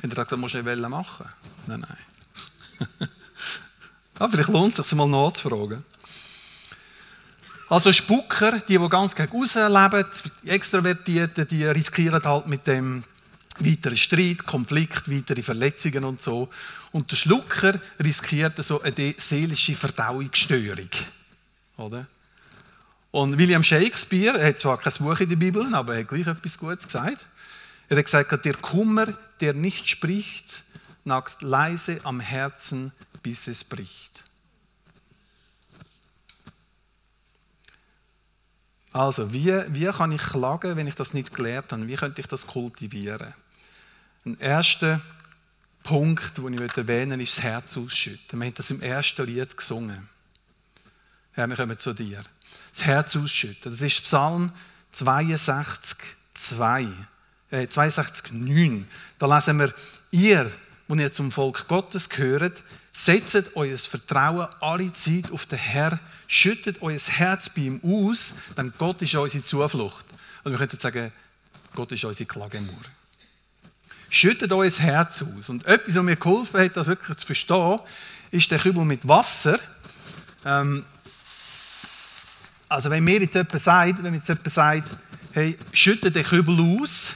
Wenn 0.01 0.09
du 0.09 0.15
gesagt, 0.15 0.31
das 0.31 0.39
musst 0.39 0.53
du 0.55 0.59
eine 0.59 0.89
machen. 0.89 1.25
Nein, 1.65 1.81
nein. 1.81 3.09
Aber 4.19 4.31
vielleicht 4.31 4.49
lohnt 4.49 4.77
es 4.77 4.87
sich, 4.87 4.97
mal 4.97 5.07
nachzufragen. 5.07 5.83
Also 7.69 7.91
Spucker, 7.91 8.59
die, 8.59 8.77
die 8.77 8.89
ganz 8.89 9.13
gegen 9.13 9.43
leben, 9.43 10.05
die 10.43 10.49
Extrovertierten, 10.49 11.47
die 11.47 11.65
riskieren 11.65 12.23
halt 12.23 12.47
mit 12.47 12.65
dem 12.65 13.03
weiteren 13.59 13.97
Streit, 13.97 14.45
Konflikt, 14.45 15.11
weitere 15.11 15.41
Verletzungen 15.41 16.03
und 16.05 16.21
so. 16.21 16.49
Und 16.91 17.11
der 17.11 17.17
Schlucker 17.17 17.79
riskiert 18.03 18.63
so 18.63 18.81
eine 18.81 19.15
seelische 19.17 19.75
Verdauungsstörung. 19.75 20.89
Oder? 21.77 22.07
Und 23.11 23.37
William 23.37 23.63
Shakespeare, 23.63 24.39
er 24.39 24.49
hat 24.49 24.59
zwar 24.59 24.77
kein 24.77 24.93
Buch 24.99 25.19
in 25.19 25.29
der 25.29 25.35
Bibel, 25.35 25.73
aber 25.73 25.95
er 25.95 26.01
hat 26.01 26.07
gleich 26.07 26.27
etwas 26.27 26.57
Gutes 26.57 26.85
gesagt. 26.85 27.25
Er 27.89 27.98
hat 27.98 28.06
gesagt, 28.06 28.46
der 28.46 28.56
Kummer, 28.56 29.17
der 29.39 29.53
nicht 29.53 29.88
spricht, 29.88 30.63
nagt 31.03 31.41
leise 31.41 32.01
am 32.03 32.20
Herzen, 32.20 32.91
bis 33.24 33.48
es 33.48 33.63
bricht. 33.63 34.24
Also, 38.91 39.32
wie, 39.32 39.53
wie 39.70 39.86
kann 39.91 40.12
ich 40.12 40.22
klagen, 40.22 40.75
wenn 40.75 40.88
ich 40.88 40.96
das 40.96 41.13
nicht 41.13 41.34
gelernt 41.34 41.72
habe? 41.72 41.88
Wie 41.88 41.96
könnte 41.96 42.20
ich 42.22 42.27
das 42.27 42.48
kultivieren? 42.48 43.34
Ein 44.25 44.39
erster 44.39 45.01
Punkt, 45.84 46.38
den 46.38 46.53
ich 46.53 46.77
erwähnen 46.77 47.20
möchte, 47.20 47.24
ist 47.24 47.38
das 47.38 47.44
Herz 47.44 47.77
ausschütten. 47.77 48.39
Wir 48.39 48.48
haben 48.48 48.53
das 48.56 48.70
im 48.72 48.82
ersten 48.82 49.25
Lied 49.25 49.56
gesungen. 49.56 50.10
Herr, 51.32 51.48
wir 51.48 51.56
kommen 51.56 51.77
zu 51.77 51.94
dir. 51.94 52.24
Das 52.72 52.84
Herz 52.84 53.15
ausschütten. 53.15 53.72
Das 53.72 53.82
ist 53.82 54.01
Psalm 54.03 54.51
62, 54.91 55.98
2. 56.34 56.88
Äh, 57.51 57.67
62, 57.67 58.31
9. 58.31 58.87
Da 59.19 59.35
lesen 59.35 59.59
wir, 59.59 59.73
ihr, 60.11 60.51
wo 60.87 60.95
ihr 60.95 61.11
zum 61.13 61.31
Volk 61.31 61.67
Gottes 61.67 62.09
gehört, 62.09 62.63
Setzt 62.99 63.55
euer 63.55 63.77
Vertrauen 63.77 64.47
alle 64.59 64.91
Zeit 64.91 65.31
auf 65.31 65.45
den 65.45 65.59
Herrn, 65.59 65.99
schüttet 66.25 66.81
euer 66.81 66.97
Herz 66.97 67.47
bei 67.47 67.61
ihm 67.61 67.79
aus, 67.83 68.33
denn 68.57 68.73
Gott 68.75 69.03
ist 69.03 69.13
unsere 69.13 69.45
Zuflucht. 69.45 70.03
Und 70.43 70.51
wir 70.51 70.57
könnten 70.57 70.79
sagen, 70.79 71.11
Gott 71.75 71.91
ist 71.91 72.03
unsere 72.03 72.25
Klagemauer. 72.25 72.73
Schüttet 74.09 74.51
euer 74.51 74.71
Herz 74.71 75.21
aus. 75.21 75.47
Und 75.51 75.63
etwas, 75.67 75.93
was 75.93 76.03
mir 76.03 76.15
geholfen 76.15 76.59
hat, 76.59 76.75
das 76.75 76.87
wirklich 76.87 77.17
zu 77.19 77.27
verstehen, 77.27 77.79
ist 78.31 78.49
der 78.49 78.57
Kübel 78.57 78.83
mit 78.83 79.07
Wasser. 79.07 79.59
Ähm, 80.43 80.83
also 82.67 82.89
wenn 82.89 83.03
mir 83.03 83.21
jetzt 83.21 83.35
jemand 83.35 83.61
sagt, 83.61 84.01
wenn 84.01 84.09
mir 84.09 84.17
jetzt 84.17 84.27
jemand 84.27 84.51
sagt, 84.51 84.89
hey, 85.33 85.55
schütte 85.71 86.09
den 86.09 86.25
Kübel 86.25 86.81
aus, 86.81 87.13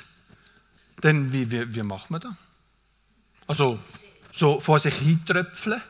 dann 1.01 1.33
wie, 1.33 1.49
wie, 1.49 1.73
wie 1.73 1.83
macht 1.83 2.09
man 2.09 2.21
das? 2.21 2.33
Also 3.47 3.79
so 4.31 4.59
vor 4.59 4.79
sich 4.79 4.93
hintröpfeln, 4.93 5.81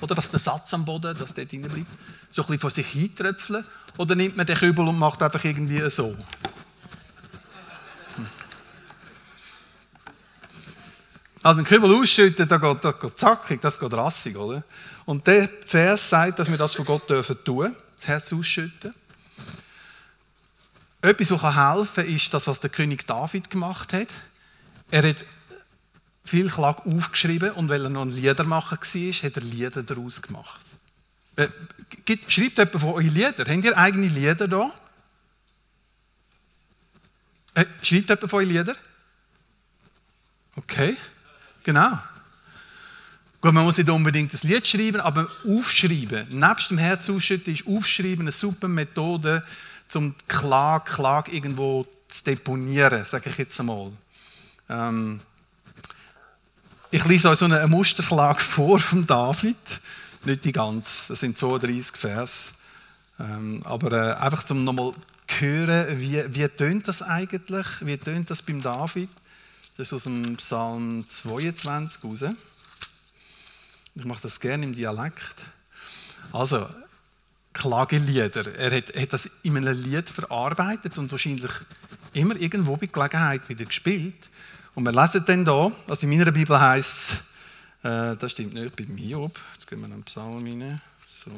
oder 0.00 0.14
dass 0.14 0.30
der 0.30 0.38
Satz 0.38 0.72
am 0.72 0.84
Boden, 0.84 1.16
dass 1.18 1.34
der 1.34 1.44
drin 1.44 1.62
bleibt, 1.62 1.86
so 2.30 2.42
ein 2.42 2.46
bisschen 2.46 2.60
vor 2.60 2.70
sich 2.70 2.86
hintröpfeln, 2.86 3.64
oder 3.98 4.14
nimmt 4.14 4.36
man 4.36 4.46
den 4.46 4.56
Kübel 4.56 4.88
und 4.88 4.98
macht 4.98 5.22
einfach 5.22 5.44
irgendwie 5.44 5.88
so? 5.90 6.16
Hm. 8.16 8.26
Also 11.42 11.60
den 11.60 11.66
Kübel 11.66 11.94
ausschütten, 11.94 12.48
da 12.48 12.56
geht, 12.56 12.84
das 12.84 12.98
geht 12.98 13.18
zackig, 13.18 13.60
das 13.60 13.78
geht 13.78 13.92
rassig, 13.92 14.36
oder? 14.36 14.62
Und 15.04 15.26
der 15.26 15.48
Vers 15.66 16.08
sagt, 16.08 16.38
dass 16.38 16.50
wir 16.50 16.56
das 16.56 16.74
von 16.74 16.84
Gott 16.84 17.10
dürfen 17.10 17.36
tun, 17.44 17.74
das 17.96 18.06
Herz 18.06 18.32
ausschütten. 18.32 18.94
Etwas, 21.02 21.30
was 21.30 21.56
helfen 21.56 22.04
kann, 22.04 22.14
ist 22.14 22.34
das, 22.34 22.46
was 22.46 22.60
der 22.60 22.70
König 22.70 23.06
David 23.06 23.50
gemacht 23.50 23.92
hat. 23.92 24.08
Er 24.90 25.08
hat 25.08 25.24
viel 26.24 26.48
Klage 26.48 26.84
aufgeschrieben 26.84 27.52
und 27.52 27.68
weil 27.68 27.84
er 27.84 27.90
noch 27.90 28.02
ein 28.02 28.10
Liedermacher 28.10 28.76
war, 28.76 29.12
hat 29.12 29.36
er 29.36 29.42
Lieder 29.42 29.82
daraus 29.82 30.20
gemacht. 30.20 30.60
Äh, 31.36 31.48
schreibt 32.28 32.58
jemand 32.58 32.80
von 32.80 32.94
euch 32.94 33.10
Lieder? 33.10 33.34
Habt 33.38 33.64
ihr 33.64 33.78
eigene 33.78 34.08
Lieder 34.08 34.46
da? 34.46 34.70
Äh, 37.54 37.64
schreibt 37.82 38.10
jemand 38.10 38.30
von 38.30 38.40
euch 38.40 38.48
Lieder? 38.48 38.76
Okay, 40.56 40.96
genau. 41.62 41.98
Gut, 43.40 43.54
man 43.54 43.64
muss 43.64 43.78
nicht 43.78 43.88
unbedingt 43.88 44.34
das 44.34 44.42
Lied 44.42 44.68
schreiben, 44.68 45.00
aber 45.00 45.26
aufschreiben, 45.46 46.28
nebst 46.28 46.70
dem 46.70 46.76
Herz 46.76 47.08
ausschütten, 47.08 47.54
ist 47.54 47.66
Aufschreiben 47.66 48.20
eine 48.20 48.32
super 48.32 48.68
Methode, 48.68 49.42
um 49.96 50.14
die 50.16 50.24
Klage, 50.28 50.90
Klage 50.90 51.32
irgendwo 51.32 51.86
zu 52.08 52.24
deponieren, 52.24 53.04
sage 53.04 53.30
ich 53.30 53.38
jetzt 53.38 53.58
einmal. 53.60 53.92
Ähm, 54.68 55.20
ich 56.90 57.04
lese 57.04 57.30
euch 57.30 57.38
so 57.38 57.44
eine 57.44 57.66
Musterklage 57.66 58.40
vor 58.40 58.80
von 58.80 59.06
David, 59.06 59.56
nicht 60.24 60.44
die 60.44 60.52
ganze, 60.52 61.08
das 61.08 61.20
sind 61.20 61.38
32 61.38 61.96
Vers, 61.96 62.52
ähm, 63.18 63.62
aber 63.64 63.92
äh, 63.92 64.14
einfach 64.14 64.44
zum 64.44 64.64
nochmal 64.64 64.92
hören, 65.28 66.00
wie, 66.00 66.22
wie 66.34 66.48
tönt 66.48 66.88
das 66.88 67.02
eigentlich, 67.02 67.66
wie 67.80 67.96
tönt 67.96 68.30
das 68.30 68.42
beim 68.42 68.60
David? 68.60 69.08
Das 69.76 69.88
ist 69.88 69.92
aus 69.92 70.02
dem 70.04 70.36
Psalm 70.36 71.08
22 71.08 72.04
raus. 72.04 72.24
Ich 73.94 74.04
mache 74.04 74.22
das 74.22 74.40
gerne 74.40 74.64
im 74.64 74.72
Dialekt. 74.72 75.44
Also, 76.32 76.68
Klagelieder. 77.52 78.56
Er 78.56 78.76
hat, 78.76 78.96
hat, 78.96 79.12
das 79.12 79.28
in 79.42 79.56
einem 79.56 79.82
Lied 79.82 80.08
verarbeitet 80.08 80.96
und 80.98 81.10
wahrscheinlich 81.10 81.50
immer 82.12 82.36
irgendwo 82.36 82.76
bei 82.76 82.86
Gelegenheit 82.86 83.48
wieder 83.48 83.64
gespielt. 83.64 84.30
Und 84.74 84.84
wir 84.84 84.92
lesen 84.92 85.24
dann 85.26 85.44
da, 85.44 85.72
also 85.88 86.06
in 86.06 86.16
meiner 86.16 86.30
Bibel 86.30 86.58
heißt 86.58 87.10
es, 87.82 87.90
äh, 87.90 88.16
das 88.16 88.32
stimmt 88.32 88.54
nicht 88.54 88.76
bei 88.76 88.84
Hiob, 88.84 89.38
jetzt 89.54 89.66
gehen 89.66 89.80
wir 89.80 89.86
in 89.86 89.92
den 89.92 90.02
Psalm 90.04 90.44
rein. 90.44 90.80
So. 91.08 91.30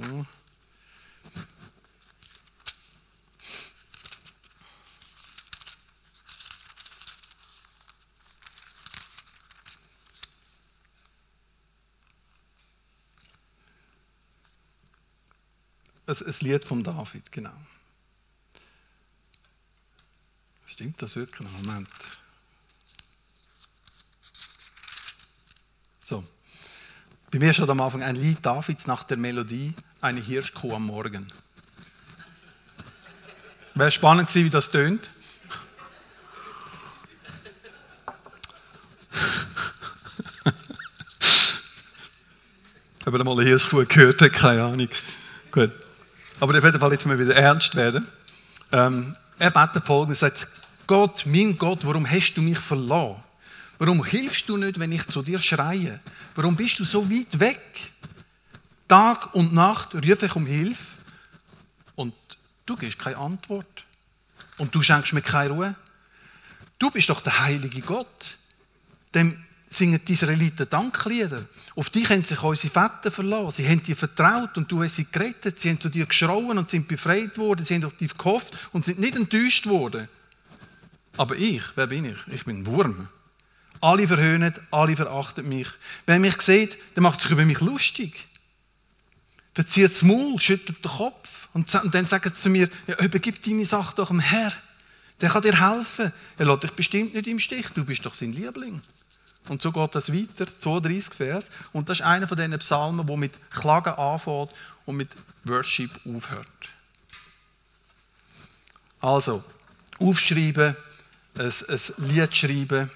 Ein 16.06 16.34
Lied 16.40 16.64
von 16.64 16.82
David, 16.82 17.30
genau. 17.30 17.52
Stimmt 20.66 21.00
das 21.02 21.16
wirklich? 21.16 21.48
Moment. 21.50 21.88
So. 26.04 26.24
Bei 27.30 27.38
mir 27.38 27.52
steht 27.52 27.68
am 27.68 27.80
Anfang 27.80 28.02
ein 28.02 28.16
Lied 28.16 28.44
Davids 28.44 28.86
nach 28.86 29.04
der 29.04 29.16
Melodie 29.16 29.74
Eine 30.00 30.20
Hirschkuh 30.20 30.74
am 30.74 30.86
Morgen. 30.86 31.32
Wäre 33.74 33.90
spannend 33.90 34.28
gewesen, 34.28 34.46
wie 34.46 34.50
das 34.50 34.70
tönt. 34.70 35.10
Ob 43.04 43.14
er 43.14 43.24
mal 43.24 43.32
eine 43.32 43.48
Hirschkuh 43.48 43.84
gehört 43.86 44.20
hat, 44.20 44.32
keine 44.32 44.64
Ahnung. 44.64 44.88
Gut. 45.50 45.72
Aber 46.42 46.58
auf 46.58 46.64
jeden 46.64 46.80
Fall 46.80 46.90
jetzt 46.90 47.06
mal 47.06 47.16
wieder 47.20 47.36
ernst 47.36 47.76
werden. 47.76 48.04
Ähm, 48.72 49.14
er 49.38 49.52
betet 49.52 49.86
folgendes, 49.86 50.18
sagt, 50.18 50.48
Gott, 50.88 51.22
mein 51.24 51.56
Gott, 51.56 51.86
warum 51.86 52.04
hast 52.04 52.34
du 52.34 52.42
mich 52.42 52.58
verloren? 52.58 53.22
Warum 53.78 54.04
hilfst 54.04 54.48
du 54.48 54.56
nicht, 54.56 54.80
wenn 54.80 54.90
ich 54.90 55.06
zu 55.06 55.22
dir 55.22 55.38
schreie? 55.38 56.00
Warum 56.34 56.56
bist 56.56 56.80
du 56.80 56.84
so 56.84 57.08
weit 57.08 57.38
weg? 57.38 57.92
Tag 58.88 59.32
und 59.36 59.54
Nacht 59.54 59.94
rufe 59.94 60.26
ich 60.26 60.34
um 60.34 60.44
Hilfe 60.44 60.82
und 61.94 62.12
du 62.66 62.74
gibst 62.74 62.98
keine 62.98 63.18
Antwort. 63.18 63.84
Und 64.58 64.74
du 64.74 64.82
schenkst 64.82 65.12
mir 65.12 65.22
keine 65.22 65.54
Ruhe. 65.54 65.74
Du 66.76 66.90
bist 66.90 67.08
doch 67.08 67.20
der 67.20 67.38
heilige 67.38 67.82
Gott. 67.82 68.36
Dem 69.14 69.44
singen 69.72 70.00
die 70.06 70.12
Israeliten 70.12 70.68
Danklieder. 70.68 71.46
Auf 71.74 71.90
dich 71.90 72.08
haben 72.10 72.24
sich 72.24 72.42
unsere 72.42 72.72
Väter 72.72 73.10
verlassen. 73.10 73.62
Sie 73.62 73.68
haben 73.68 73.82
dir 73.82 73.96
vertraut 73.96 74.56
und 74.56 74.70
du 74.70 74.82
hast 74.82 74.96
sie 74.96 75.06
gerettet. 75.10 75.58
Sie 75.58 75.70
haben 75.70 75.80
zu 75.80 75.88
dir 75.88 76.06
geschrauen 76.06 76.58
und 76.58 76.70
sind 76.70 76.88
befreit 76.88 77.38
worden. 77.38 77.64
Sie 77.64 77.74
haben 77.74 77.84
auf 77.84 77.96
dich 77.96 78.16
gehofft 78.16 78.56
und 78.72 78.84
sind 78.84 78.98
nicht 78.98 79.16
enttäuscht 79.16 79.66
worden. 79.66 80.08
Aber 81.16 81.36
ich, 81.36 81.62
wer 81.74 81.86
bin 81.86 82.04
ich? 82.04 82.18
Ich 82.28 82.44
bin 82.44 82.60
ein 82.60 82.66
Wurm. 82.66 83.08
Alle 83.80 84.06
verhöhnen, 84.06 84.54
alle 84.70 84.96
verachten 84.96 85.48
mich. 85.48 85.68
Wer 86.06 86.18
mich 86.18 86.40
sieht, 86.40 86.76
der 86.94 87.02
macht 87.02 87.20
sich 87.20 87.30
über 87.30 87.44
mich 87.44 87.60
lustig. 87.60 88.28
Verzieht 89.54 89.90
das 89.90 90.02
Maul, 90.02 90.40
schüttelt 90.40 90.84
den 90.84 90.90
Kopf 90.90 91.48
und 91.52 91.72
dann 91.92 92.06
sagt 92.06 92.26
er 92.26 92.34
zu 92.34 92.48
mir, 92.48 92.70
ja, 92.86 92.98
übergib 93.00 93.42
deine 93.42 93.66
Sache 93.66 93.96
doch 93.96 94.08
dem 94.08 94.20
Herr. 94.20 94.52
Der 95.20 95.30
kann 95.30 95.42
dir 95.42 95.60
helfen. 95.60 96.12
Er 96.38 96.46
lässt 96.46 96.62
dich 96.62 96.72
bestimmt 96.72 97.14
nicht 97.14 97.26
im 97.26 97.38
Stich. 97.38 97.68
Du 97.74 97.84
bist 97.84 98.04
doch 98.06 98.14
sein 98.14 98.32
Liebling. 98.32 98.80
Und 99.48 99.60
so 99.60 99.72
geht 99.72 99.94
das 99.94 100.12
weiter, 100.12 100.46
32 100.58 101.14
Vers. 101.14 101.46
Und 101.72 101.88
das 101.88 101.98
ist 101.98 102.06
einer 102.06 102.28
von 102.28 102.36
diesen 102.36 102.58
Psalmen, 102.58 103.08
wo 103.08 103.16
mit 103.16 103.32
Klagen 103.50 103.94
anfängt 103.94 104.50
und 104.86 104.96
mit 104.96 105.10
Worship 105.44 105.90
aufhört. 106.06 106.46
Also, 109.00 109.42
aufschreiben, 109.98 110.76
ein, 111.36 111.52
ein 111.68 111.80
Lied 111.98 112.36
schreiben. 112.36 112.90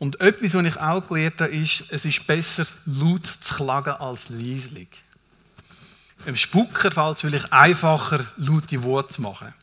Und 0.00 0.20
etwas, 0.20 0.54
was 0.54 0.64
ich 0.64 0.76
auch 0.76 1.06
gelernt 1.06 1.40
habe, 1.40 1.52
ist, 1.52 1.84
es 1.90 2.04
ist 2.04 2.26
besser, 2.26 2.66
laut 2.86 3.26
zu 3.26 3.54
klagen 3.54 3.94
als 3.94 4.28
leislich. 4.28 4.88
Im 6.24 6.36
Spucker 6.36 6.90
fällt 6.90 7.16
es 7.16 7.20
vielleicht 7.20 7.52
einfacher, 7.52 8.26
laute 8.36 8.82
Worte 8.82 9.14
zu 9.14 9.22
machen. 9.22 9.54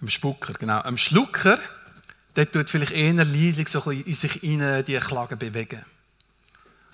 Im 0.00 0.08
Spucker, 0.08 0.54
genau. 0.54 0.82
Im 0.82 0.98
Schlucker 0.98 1.58
der 2.36 2.50
tut 2.50 2.70
vielleicht 2.70 2.92
eher 2.92 3.12
leislich 3.12 3.68
so 3.68 3.84
ein 3.84 4.02
in 4.02 4.14
sich 4.14 4.32
hinein 4.32 4.84
die 4.84 4.98
Klagen 4.98 5.38
bewegen. 5.38 5.84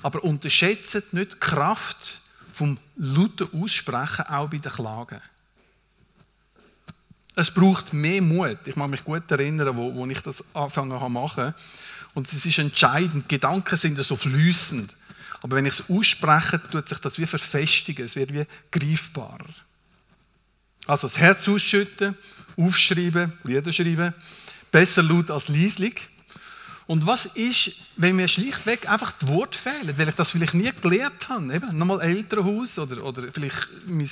Aber 0.03 0.25
unterschätzt 0.25 1.13
nicht 1.13 1.35
die 1.35 1.39
Kraft 1.39 2.21
vom 2.53 2.79
lauten 2.97 3.49
Aussprechen 3.53 4.27
auch 4.27 4.49
bei 4.49 4.59
den 4.59 4.73
Klagen. 4.73 5.21
Es 7.35 7.51
braucht 7.51 7.93
mehr 7.93 8.23
Mut. 8.23 8.59
Ich 8.65 8.77
mag 8.77 8.89
mich 8.89 9.05
gut 9.05 9.31
erinnern, 9.31 9.77
wo, 9.77 9.95
wo 9.95 10.07
ich 10.07 10.21
das 10.21 10.43
angefangen 10.55 10.99
habe 10.99 11.11
machen. 11.11 11.55
Und 12.15 12.33
es 12.33 12.47
ist 12.47 12.59
entscheidend. 12.59 13.25
Die 13.25 13.35
Gedanken 13.35 13.77
sind 13.77 14.03
so 14.03 14.17
flüssend. 14.17 14.97
Aber 15.43 15.57
wenn 15.57 15.67
ich 15.67 15.75
es 15.81 15.91
ausspreche, 15.91 16.59
tut 16.71 16.89
sich 16.89 16.99
das 16.99 17.19
wie 17.19 17.27
verfestigen. 17.27 18.07
Es 18.07 18.17
wird 18.17 18.33
wie 18.33 18.47
greifbarer. 18.71 19.45
Also 20.87 21.09
das 21.09 21.19
Herz 21.19 21.47
ausschütten, 21.47 22.17
aufschreiben, 22.57 23.33
Lieder 23.45 23.73
schreiben 23.73 24.15
besser 24.77 25.03
laut 25.03 25.31
als 25.31 25.49
leislich. 25.49 26.07
Und 26.87 27.07
was 27.07 27.25
ist, 27.25 27.73
wenn 27.97 28.15
mir 28.15 28.29
schlichtweg 28.29 28.87
einfach 28.87 29.13
die 29.13 29.27
Worte 29.29 29.59
fehlen, 29.59 29.97
weil 29.97 30.11
ich 30.11 30.15
das 30.15 30.33
vielleicht 30.33 30.53
nie 30.53 30.71
gelernt 30.83 31.31
habe? 31.31 31.55
Eben, 31.55 31.79
nochmal 31.79 32.03
Elternhaus 32.03 32.79
oder, 32.79 33.03
oder 33.03 33.33
vielleicht 33.33 33.69
mein 33.87 34.11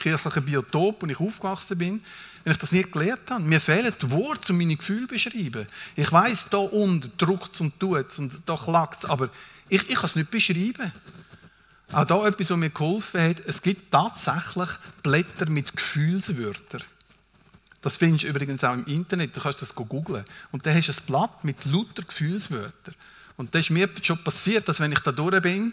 kirchliches 0.00 0.44
Biotop, 0.46 1.02
wo 1.02 1.06
ich 1.06 1.20
aufgewachsen 1.20 1.76
bin, 1.76 2.02
wenn 2.42 2.54
ich 2.54 2.58
das 2.58 2.72
nie 2.72 2.84
gelernt 2.84 3.30
habe. 3.30 3.44
Mir 3.44 3.60
fehlen 3.60 3.92
die 4.00 4.10
Worte, 4.10 4.54
um 4.54 4.58
meine 4.58 4.76
Gefühle 4.76 5.06
zu 5.06 5.08
beschreiben. 5.08 5.66
Ich 5.94 6.10
weiß, 6.10 6.46
da 6.50 6.56
unten 6.56 7.12
druckt 7.18 7.52
es 7.52 7.60
und 7.60 7.78
tut 7.78 8.10
es 8.10 8.18
und 8.18 8.32
da 8.46 8.56
klagt 8.56 9.04
es, 9.04 9.10
aber 9.10 9.28
Ich, 9.68 9.90
ich 9.90 9.94
kann 9.94 10.06
es 10.06 10.16
nicht 10.16 10.30
beschreiben. 10.30 10.90
Auch 11.92 12.06
da 12.06 12.26
etwas, 12.26 12.48
was 12.48 12.56
mir 12.56 12.70
geholfen 12.70 13.20
hat. 13.20 13.40
Es 13.40 13.60
gibt 13.60 13.92
tatsächlich 13.92 14.70
Blätter 15.02 15.50
mit 15.50 15.76
Gefühlswörtern. 15.76 16.82
Das 17.80 17.96
findest 17.96 18.24
du 18.24 18.28
übrigens 18.28 18.64
auch 18.64 18.74
im 18.74 18.84
Internet. 18.86 19.36
Du 19.36 19.40
kannst 19.40 19.62
das 19.62 19.74
googeln. 19.74 20.24
Und 20.50 20.66
dann 20.66 20.74
hast 20.74 20.88
du 20.88 20.92
ein 20.92 21.06
Blatt 21.06 21.44
mit 21.44 21.64
lauter 21.64 22.02
Gefühlswörtern. 22.02 22.94
Und 23.36 23.54
das 23.54 23.62
ist 23.62 23.70
mir 23.70 23.88
schon 24.02 24.22
passiert, 24.24 24.68
dass 24.68 24.80
wenn 24.80 24.90
ich 24.90 24.98
da 24.98 25.12
durch 25.12 25.40
bin, 25.40 25.72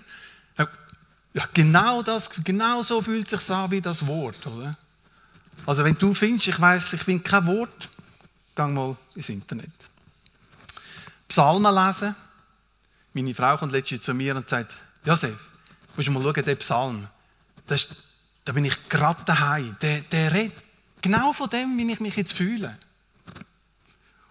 ja, 0.57 1.43
genau, 1.53 2.01
das, 2.01 2.29
genau 2.29 2.81
so 2.81 3.01
fühlt 3.01 3.31
es 3.31 3.45
sich 3.45 3.53
an 3.53 3.69
wie 3.69 3.81
das 3.81 4.05
Wort. 4.07 4.47
Oder? 4.47 4.77
Also 5.65 5.83
wenn 5.83 5.97
du 5.97 6.13
findest, 6.13 6.47
ich 6.47 6.61
weiß, 6.61 6.93
ich 6.93 7.03
finde 7.03 7.23
kein 7.23 7.45
Wort, 7.45 7.89
geh 8.55 8.67
mal 8.67 8.95
ins 9.15 9.29
Internet. 9.29 9.73
Psalmen 11.27 11.73
lesen. 11.75 12.15
Meine 13.13 13.35
Frau 13.35 13.57
kommt 13.57 13.71
letztens 13.71 14.01
zu 14.01 14.13
mir 14.13 14.35
und 14.35 14.49
sagt, 14.49 14.73
Josef, 15.03 15.37
musst 15.95 16.07
du 16.07 16.11
mal 16.11 16.23
schauen, 16.23 16.45
der 16.45 16.55
Psalm. 16.55 17.07
Das 17.67 17.87
da 18.45 18.53
bin 18.53 18.63
ich 18.63 18.89
gerade 18.89 19.23
daheim. 19.25 19.75
Der, 19.81 20.01
der 20.01 20.31
redet 20.31 20.64
genau 21.05 21.33
von 21.33 21.49
dem, 21.51 21.77
wie 21.77 21.91
ich 21.91 21.99
mich 21.99 22.15
jetzt 22.15 22.33
fühle. 22.33 22.75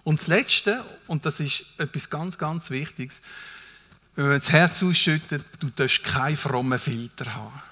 Und 0.02 0.18
das 0.18 0.26
Letzte, 0.26 0.84
und 1.06 1.24
das 1.24 1.38
ist 1.38 1.64
etwas 1.78 2.10
ganz, 2.10 2.36
ganz 2.36 2.68
Wichtiges, 2.70 3.20
wenn 4.16 4.28
man 4.28 4.40
das 4.40 4.50
Herz 4.50 4.82
ausschüttet, 4.82 5.44
du 5.60 5.70
darfst 5.70 6.02
keinen 6.02 6.36
frommen 6.36 6.78
Filter 6.78 7.32
haben. 7.32 7.62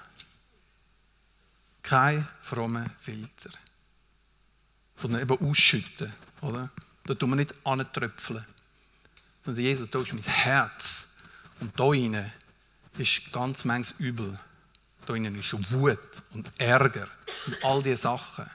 Kein 1.81 2.25
frommen 2.41 2.89
Filter. 3.01 3.49
Sondern 4.97 5.21
eben 5.21 5.49
ausschütten. 5.49 6.13
Oder? 6.41 6.69
Da 7.05 7.13
tun 7.13 7.31
wir 7.31 7.35
nicht 7.35 7.53
antröpfeln. 7.65 8.45
Sondern 9.43 9.63
Jesus, 9.63 9.89
da 9.89 10.01
ist 10.01 10.13
mein 10.13 10.23
Herz. 10.23 11.09
Und 11.59 11.77
da 11.77 11.91
innen 11.93 12.31
ist 12.97 13.33
ganz 13.33 13.65
manches 13.65 13.99
Übel. 13.99 14.39
Da 15.05 15.13
innen 15.13 15.37
ist 15.37 15.53
Wut 15.73 15.99
und 16.31 16.49
Ärger 16.57 17.09
und 17.47 17.63
all 17.65 17.83
diese 17.83 17.97
Sachen. 17.97 18.49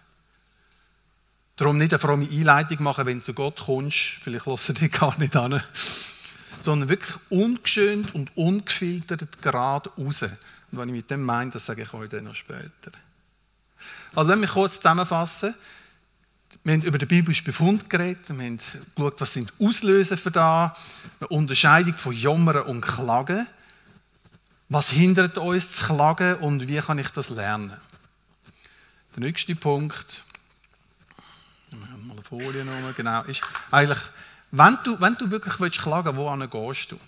Darum 1.59 1.77
nicht 1.77 1.93
eine 1.93 1.99
fromme 1.99 2.29
Einleitung 2.31 2.85
machen, 2.85 3.05
wenn 3.05 3.19
du 3.19 3.25
zu 3.25 3.35
Gott 3.35 3.59
kommst. 3.67 3.97
Vielleicht 4.23 4.47
lassen 4.47 4.75
dich 4.77 4.93
gar 4.99 5.19
nicht 5.19 5.35
an. 5.35 5.63
Sondern 6.61 6.89
wirklich 6.89 7.15
ungeschönt 7.31 8.15
und 8.15 8.35
ungefiltert 8.37 9.43
gerade 9.43 9.91
raus. 9.99 10.23
Und 10.23 10.79
wenn 10.79 10.89
ich 10.89 10.95
mit 10.95 11.11
dem 11.11 11.25
meine, 11.25 11.51
das 11.51 11.67
sage 11.67 11.83
ich 11.83 11.93
euch 11.93 12.09
dann 12.09 12.25
noch 12.25 12.37
später. 12.37 12.93
Also 14.15 14.31
lass 14.31 14.39
mich 14.39 14.51
kurz 14.51 14.77
zusammenfassen. 14.77 15.55
Wir 16.63 16.75
haben 16.75 16.83
über 16.83 16.99
den 16.99 17.09
biblischen 17.09 17.45
Befund 17.45 17.91
geredet, 17.91 18.29
wir 18.29 18.45
haben 18.45 18.59
geschaut, 18.95 19.21
was 19.21 19.33
sind 19.33 19.53
Auslöser 19.61 20.17
für 20.17 20.31
da, 20.31 20.75
eine 21.21 21.29
Unterscheidung 21.29 21.95
von 21.95 22.15
Jammern 22.15 22.63
und 22.63 22.83
Klagen. 22.83 23.47
Was 24.69 24.91
hindert 24.91 25.39
uns 25.39 25.73
zu 25.73 25.87
klagen 25.87 26.37
und 26.37 26.69
wie 26.69 26.79
kann 26.79 26.99
ich 26.99 27.09
das 27.09 27.31
lernen? 27.31 27.73
Der 29.17 29.23
nächste 29.23 29.57
Punkt, 29.57 30.25
mal 32.19 32.37
eine 32.37 32.43
Folie 32.43 32.65
nochmal, 32.65 32.93
genau, 32.95 33.23
ist 33.25 33.43
eigentlich, 33.71 33.99
wenn 34.51 34.79
du, 34.85 35.01
wenn 35.01 35.15
du 35.17 35.31
wirklich 35.31 35.59
willst 35.61 35.81
klagen 35.81 36.17
willst, 36.17 36.53
wo 36.53 36.69
gehst 36.69 36.93
du? 36.93 36.99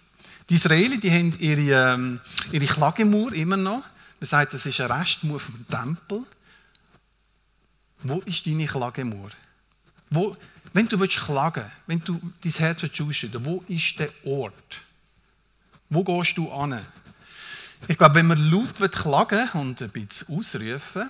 Die 0.48 0.54
Israelis 0.54 1.00
die 1.00 1.10
haben 1.10 1.38
ihre, 1.38 1.94
ähm, 1.94 2.20
ihre 2.50 2.66
Klagemauer 2.66 3.32
immer 3.32 3.56
noch. 3.56 3.82
Man 4.20 4.28
sagt, 4.28 4.52
das 4.52 4.66
ist 4.66 4.80
eine 4.80 5.00
Restmauer 5.00 5.40
vom 5.40 5.66
Tempel. 5.68 6.24
Wo 8.02 8.18
ist 8.20 8.46
deine 8.46 8.66
Klagemauer? 8.66 9.30
Wo, 10.10 10.36
wenn 10.72 10.88
du 10.88 10.98
willst 10.98 11.18
klagen 11.18 11.64
wenn 11.86 12.02
du 12.02 12.20
dein 12.42 12.52
Herz 12.52 12.82
ausschütten 12.84 13.44
wo 13.44 13.62
ist 13.68 13.98
der 13.98 14.10
Ort? 14.24 14.80
Wo 15.88 16.02
gehst 16.04 16.36
du 16.36 16.50
an? 16.50 16.84
Ich 17.88 17.96
glaube, 17.96 18.16
wenn 18.16 18.26
man 18.26 18.50
laut 18.50 18.92
klagen 18.92 19.48
und 19.54 19.80
ein 19.80 19.90
bisschen 19.90 20.36
ausrufen, 20.36 21.08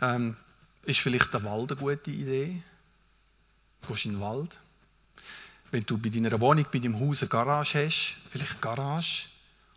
ähm, 0.00 0.36
ist 0.84 1.00
vielleicht 1.00 1.32
der 1.32 1.42
Wald 1.44 1.72
eine 1.72 1.80
gute 1.80 2.10
Idee. 2.10 2.62
Du 3.82 3.88
gehst 3.88 4.06
in 4.06 4.12
den 4.12 4.20
Wald. 4.20 4.58
Wenn 5.70 5.84
du 5.84 5.98
bei 5.98 6.08
deiner 6.08 6.40
Wohnung, 6.40 6.66
bei 6.72 6.78
deinem 6.78 7.00
Haus 7.00 7.22
eine 7.22 7.28
Garage 7.28 7.84
hast, 7.84 8.16
vielleicht 8.30 8.52
eine 8.52 8.60
Garage. 8.60 9.26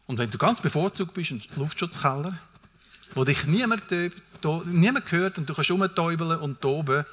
Und 0.07 0.17
wenn 0.17 0.29
du 0.29 0.37
ganz 0.37 0.61
bevorzugt 0.61 1.13
bist, 1.13 1.31
einen 1.31 1.41
Luftschutzkeller, 1.55 2.37
wo 3.15 3.23
dich 3.23 3.45
niemand, 3.45 3.83
niemand 4.65 5.11
hört 5.11 5.37
und 5.37 5.49
du 5.49 5.53
kannst 5.53 5.71
rumtäubeln 5.71 6.39
und 6.39 6.61
toben. 6.61 7.05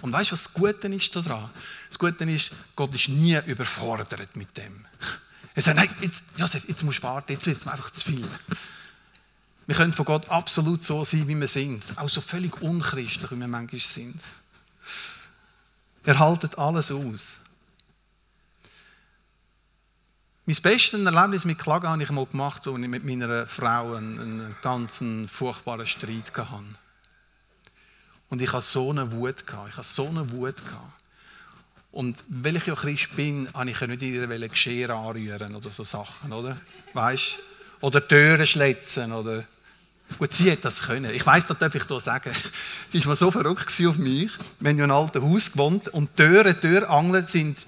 Und 0.00 0.12
weißt 0.12 0.30
du, 0.30 0.32
was 0.32 0.44
das 0.44 0.52
Gute 0.52 0.88
ist 0.88 1.14
daran? 1.14 1.48
Das 1.88 1.98
Gute 1.98 2.24
ist, 2.24 2.52
Gott 2.74 2.94
ist 2.94 3.08
nie 3.08 3.38
überfordert 3.46 4.36
mit 4.36 4.56
dem. 4.56 4.84
Er 5.54 5.62
sagt, 5.62 5.76
nein, 5.76 5.88
jetzt, 6.00 6.22
Josef, 6.36 6.68
jetzt 6.68 6.82
musst 6.82 6.98
du 6.98 7.02
warten, 7.04 7.32
jetzt 7.32 7.46
wird 7.46 7.56
es 7.56 7.64
mir 7.64 7.72
einfach 7.72 7.90
zu 7.90 8.04
viel. 8.04 8.28
Wir 9.66 9.74
können 9.74 9.92
von 9.92 10.04
Gott 10.04 10.28
absolut 10.28 10.84
so 10.84 11.02
sein, 11.04 11.26
wie 11.26 11.34
wir 11.34 11.48
sind. 11.48 11.92
Auch 11.96 12.08
so 12.08 12.20
völlig 12.20 12.60
unchristlich, 12.62 13.30
wie 13.30 13.36
wir 13.40 13.48
manchmal 13.48 13.80
sind. 13.80 14.20
Er 16.06 16.20
haltet 16.20 16.56
alles 16.56 16.92
aus. 16.92 17.38
Mein 20.44 20.56
bestes 20.62 21.04
Erlebnis 21.04 21.44
mit 21.44 21.58
Klagen 21.58 21.88
habe 21.88 22.00
ich 22.00 22.10
mal 22.12 22.26
gemacht, 22.26 22.68
als 22.68 22.78
ich 22.78 22.86
mit 22.88 23.04
meiner 23.04 23.44
Frau 23.48 23.94
einen, 23.94 24.20
einen 24.20 24.56
ganz 24.62 25.02
furchtbaren 25.28 25.84
Streit 25.84 26.32
hatte. 26.36 26.62
Und 28.28 28.40
ich 28.40 28.52
hatte 28.52 28.64
so 28.64 28.90
eine 28.90 29.10
Wut. 29.10 29.42
Ich 29.48 29.76
hatte 29.76 29.82
so 29.82 30.06
eine 30.06 30.30
Wut. 30.30 30.54
Und 31.90 32.22
weil 32.28 32.54
ich 32.54 32.66
ja 32.66 32.76
Christ 32.76 33.16
bin, 33.16 33.52
habe 33.52 33.70
ich 33.70 33.80
ja 33.80 33.88
nicht 33.88 34.02
ihre 34.02 34.48
Geschirr 34.48 34.90
anrühren 34.90 35.56
oder 35.56 35.72
so 35.72 35.82
Sachen, 35.82 36.32
oder? 36.32 36.56
Weißt 36.94 37.38
Oder 37.80 38.06
Türen 38.06 38.46
schlitzen 38.46 39.12
oder... 39.12 39.44
Gut, 40.18 40.32
sie 40.32 40.50
hat 40.50 40.64
das 40.64 40.82
können. 40.82 41.12
Ich 41.12 41.26
weiß, 41.26 41.46
das 41.46 41.58
darf 41.58 41.74
ich 41.74 41.84
hier 41.84 42.00
sagen. 42.00 42.32
Sie 42.88 43.04
war 43.04 43.16
so 43.16 43.30
verrückt 43.30 43.66
auf 43.86 43.98
mich. 43.98 44.30
Wir 44.60 44.70
haben 44.70 44.78
in 44.78 44.82
einem 44.84 44.92
alten 44.92 45.20
Haus 45.20 45.52
gewohnt 45.52 45.88
und 45.88 46.14
Türen, 46.16 46.58
Türangeln 46.60 47.26
sind 47.26 47.66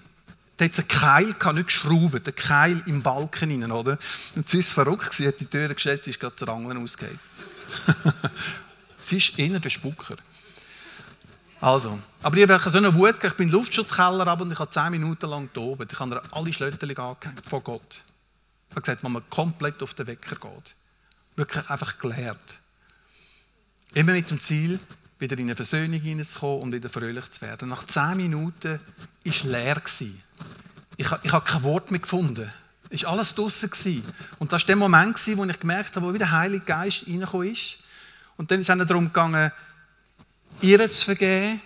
da 0.59 0.64
hat 0.64 0.72
es 0.72 0.81
einen 0.81 0.88
Keil, 0.88 1.35
kann 1.35 1.55
nicht 1.55 1.66
geschraubt, 1.66 2.14
einen 2.14 2.35
Keil 2.35 2.83
im 2.87 3.01
Balken 3.01 3.62
rein, 3.62 3.70
oder? 3.70 3.96
Und 4.35 4.48
sie 4.48 4.59
ist 4.59 4.72
verrückt, 4.72 5.14
sie 5.14 5.27
hat 5.27 5.38
die 5.38 5.46
Tür 5.46 5.72
gestellt, 5.72 6.03
sie 6.03 6.11
ist 6.11 6.18
gerade 6.18 6.35
zur 6.35 6.48
Angeln 6.48 6.83
ausgegangen. 6.83 7.20
sie 8.98 9.18
ist 9.18 9.38
eher 9.38 9.61
der 9.61 9.70
Spucker. 9.70 10.16
Also, 11.61 12.01
aber 12.22 12.37
ich 12.37 12.48
habe 12.48 12.70
so 12.70 12.79
eine 12.79 12.92
Wut, 12.92 13.22
ich 13.22 13.33
bin 13.35 13.48
im 13.48 13.55
Luftschutzkeller 13.55 14.27
ab 14.27 14.40
und 14.40 14.51
ich 14.51 14.59
habe 14.59 14.70
zehn 14.70 14.90
Minuten 14.90 15.31
lang 15.31 15.48
oben. 15.57 15.87
Ich 15.90 15.98
habe 15.98 16.20
alle 16.33 16.53
Schlötterchen 16.53 16.96
angehängt 16.96 17.46
von 17.48 17.62
Gott. 17.62 18.03
Ich 18.68 18.72
habe 18.72 18.83
gesagt, 18.83 19.05
wenn 19.05 19.12
man 19.12 19.22
komplett 19.31 19.81
auf 19.81 19.94
den 19.94 20.09
Wecker 20.09 20.37
geht. 20.37 20.74
Wirklich 21.38 21.70
einfach 21.70 21.98
gelehrt. 22.01 22.59
Immer 23.94 24.12
mit 24.12 24.29
dem 24.29 24.40
Ziel, 24.40 24.81
wieder 25.20 25.38
in 25.38 25.44
eine 25.44 25.55
Versöhnung 25.55 26.01
hineinzukommen 26.01 26.62
und 26.62 26.72
wieder 26.72 26.88
fröhlich 26.88 27.31
zu 27.31 27.42
werden. 27.42 27.68
Nach 27.68 27.85
zehn 27.85 28.16
Minuten 28.16 28.81
war 28.81 28.81
es 29.24 29.44
leer. 29.44 29.81
Ich, 30.96 31.07
ich 31.22 31.33
habe 31.33 31.44
kein 31.44 31.62
Wort 31.62 31.92
mehr 31.92 32.01
gefunden. 32.01 32.53
Es 32.90 33.05
war 33.05 33.12
alles 33.12 33.37
draußen. 33.37 34.03
Und 34.40 34.53
das 34.53 34.62
war 34.62 34.66
der 34.66 34.74
Moment, 34.74 35.16
wo 35.37 35.44
ich 35.44 35.61
gemerkt 35.61 35.94
habe, 35.94 36.07
wo 36.07 36.12
wieder 36.12 36.27
der 36.27 36.33
Heilige 36.33 36.64
Geist 36.64 37.07
reingekommen 37.07 37.53
ist. 37.53 37.79
Und 38.37 38.51
dann 38.51 38.59
ist 38.59 38.68
es 38.68 38.87
darum 38.87 39.05
gegangen, 39.05 39.53
ihr 40.61 40.90
zu 40.90 41.05
vergeben, 41.05 41.61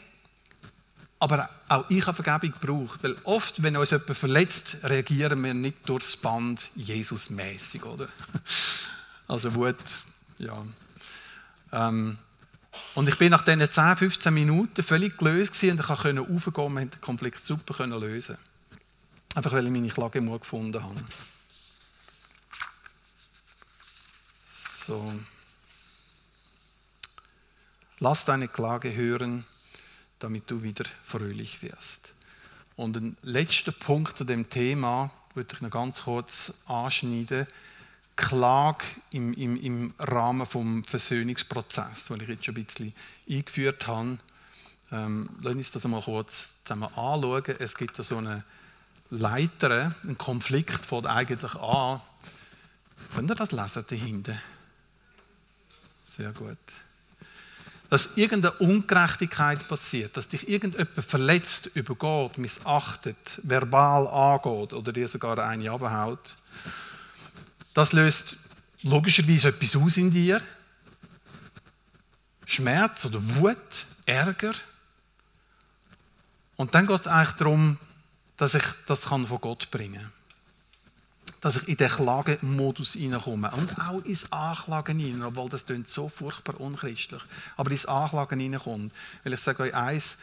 aber 1.19 1.49
auch 1.69 1.87
ich 1.89 2.07
habe 2.07 2.23
Vergebung 2.23 2.61
gebraucht. 2.61 3.03
Weil 3.03 3.17
oft, 3.25 3.63
wenn 3.63 3.75
uns 3.79 3.91
jemand 3.91 4.19
verletzt, 4.19 4.77
reagieren 4.83 5.43
wir 5.43 5.55
nicht 5.55 5.89
durchs 5.89 6.15
Band 6.15 6.69
Jesus-mäßig, 6.75 7.85
oder? 7.85 8.09
Also 9.29 9.55
Wut, 9.55 10.03
ja. 10.39 10.65
Ähm, 11.73 12.19
und 12.95 13.09
ich 13.09 13.17
bin 13.19 13.31
nach 13.31 13.43
diesen 13.43 13.71
10, 13.71 13.97
15 13.97 14.35
Minuten 14.35 14.83
völlig 14.83 15.19
gelöst 15.19 15.63
und 15.63 15.81
ich 15.81 15.87
konnte 15.87 16.19
raufgehen 16.21 16.77
und 16.77 16.95
den 16.95 17.01
Konflikt 17.01 17.45
super 17.45 17.87
lösen. 17.87 18.37
Einfach 19.35 19.53
weil 19.53 19.67
ich 19.67 19.73
meine 19.73 19.89
Klagemut 19.89 20.43
gefunden 20.43 20.83
habe. 20.83 21.01
So. 24.87 25.13
Lass 27.99 28.25
deine 28.25 28.49
Klage 28.49 28.95
hören, 28.95 29.45
damit 30.19 30.51
du 30.51 30.63
wieder 30.63 30.85
fröhlich 31.05 31.63
wirst. 31.63 32.11
Und 32.77 32.97
ein 32.97 33.17
letzter 33.23 33.73
Punkt 33.73 34.17
zu 34.17 34.25
dem 34.25 34.49
Thema 34.49 35.13
würde 35.35 35.55
ich 35.55 35.61
noch 35.61 35.71
ganz 35.71 36.03
kurz 36.03 36.53
anschneiden. 36.67 37.47
Klage 38.17 38.85
im, 39.11 39.33
im, 39.35 39.57
im 39.57 39.95
Rahmen 39.99 40.47
des 40.47 40.91
Versöhnungsprozesses, 40.91 42.05
den 42.05 42.21
ich 42.21 42.29
jetzt 42.29 42.45
schon 42.45 42.57
ein 42.57 42.65
bisschen 42.65 42.95
eingeführt 43.29 43.87
habe. 43.87 44.19
Ähm, 44.91 45.31
lass 45.41 45.55
uns 45.55 45.71
das 45.71 45.85
einmal 45.85 46.03
kurz 46.03 46.51
zusammen 46.65 46.89
anschauen. 46.95 47.57
Es 47.59 47.75
gibt 47.75 47.99
da 47.99 48.03
so 48.03 48.19
eine 48.19 48.45
Leiter, 49.11 49.95
einen 50.03 50.19
Konflikt 50.19 50.87
fängt 50.87 51.07
eigentlich 51.07 51.55
an. 51.55 52.01
Könnt 53.15 53.31
ihr 53.31 53.35
das 53.35 53.53
lesen 53.53 53.85
dahinter? 53.89 54.39
Sehr 56.17 56.33
gut 56.33 56.59
dass 57.93 58.09
irgendeine 58.17 58.55
Ungerechtigkeit 58.55 59.69
passiert, 59.69 60.17
dass 60.17 60.27
dich 60.27 60.49
irgendjemand 60.49 60.89
verletzt, 61.05 61.69
übergeht, 61.75 62.39
missachtet, 62.39 63.39
verbal 63.43 64.09
angeht 64.09 64.73
oder 64.73 64.95
dir 64.95 65.07
sogar 65.09 65.39
eine 65.39 65.71
abhaut. 65.71 66.35
Das 67.75 67.93
löst 67.93 68.39
logischerweise 68.83 69.49
etwas 69.49 69.77
aus 69.77 69.97
in 69.97 70.11
dir. 70.11 70.41
Schmerz 72.45 73.05
oder 73.05 73.21
Wut, 73.37 73.87
Ärger. 74.05 74.53
Und 76.57 76.75
dann 76.75 76.87
geht 76.87 77.01
es 77.01 77.07
eigentlich 77.07 77.37
darum, 77.37 77.79
dass 78.37 78.55
ich 78.55 78.65
das 78.87 79.05
von 79.05 79.27
Gott 79.41 79.71
bringen 79.71 80.03
kann. 80.03 80.13
Dass 81.41 81.57
ich 81.57 81.69
in 81.69 81.77
den 81.77 81.89
Klagemodus 81.89 82.93
hineinkomme. 82.93 83.51
Und 83.53 83.79
auch 83.79 84.05
ins 84.05 84.31
Anklagen 84.31 84.99
hinein, 84.99 85.23
obwohl 85.23 85.49
das 85.49 85.65
klingt 85.65 85.89
so 85.89 86.09
furchtbar 86.09 86.61
unchristlich. 86.61 87.23
Aber 87.57 87.71
ins 87.71 87.87
Anklagen 87.87 88.41
hineinkommt. 88.41 88.93
Weil 89.25 89.33
ich 89.33 89.41
sage 89.41 89.63
euch 89.63 89.75
eins, 89.75 90.17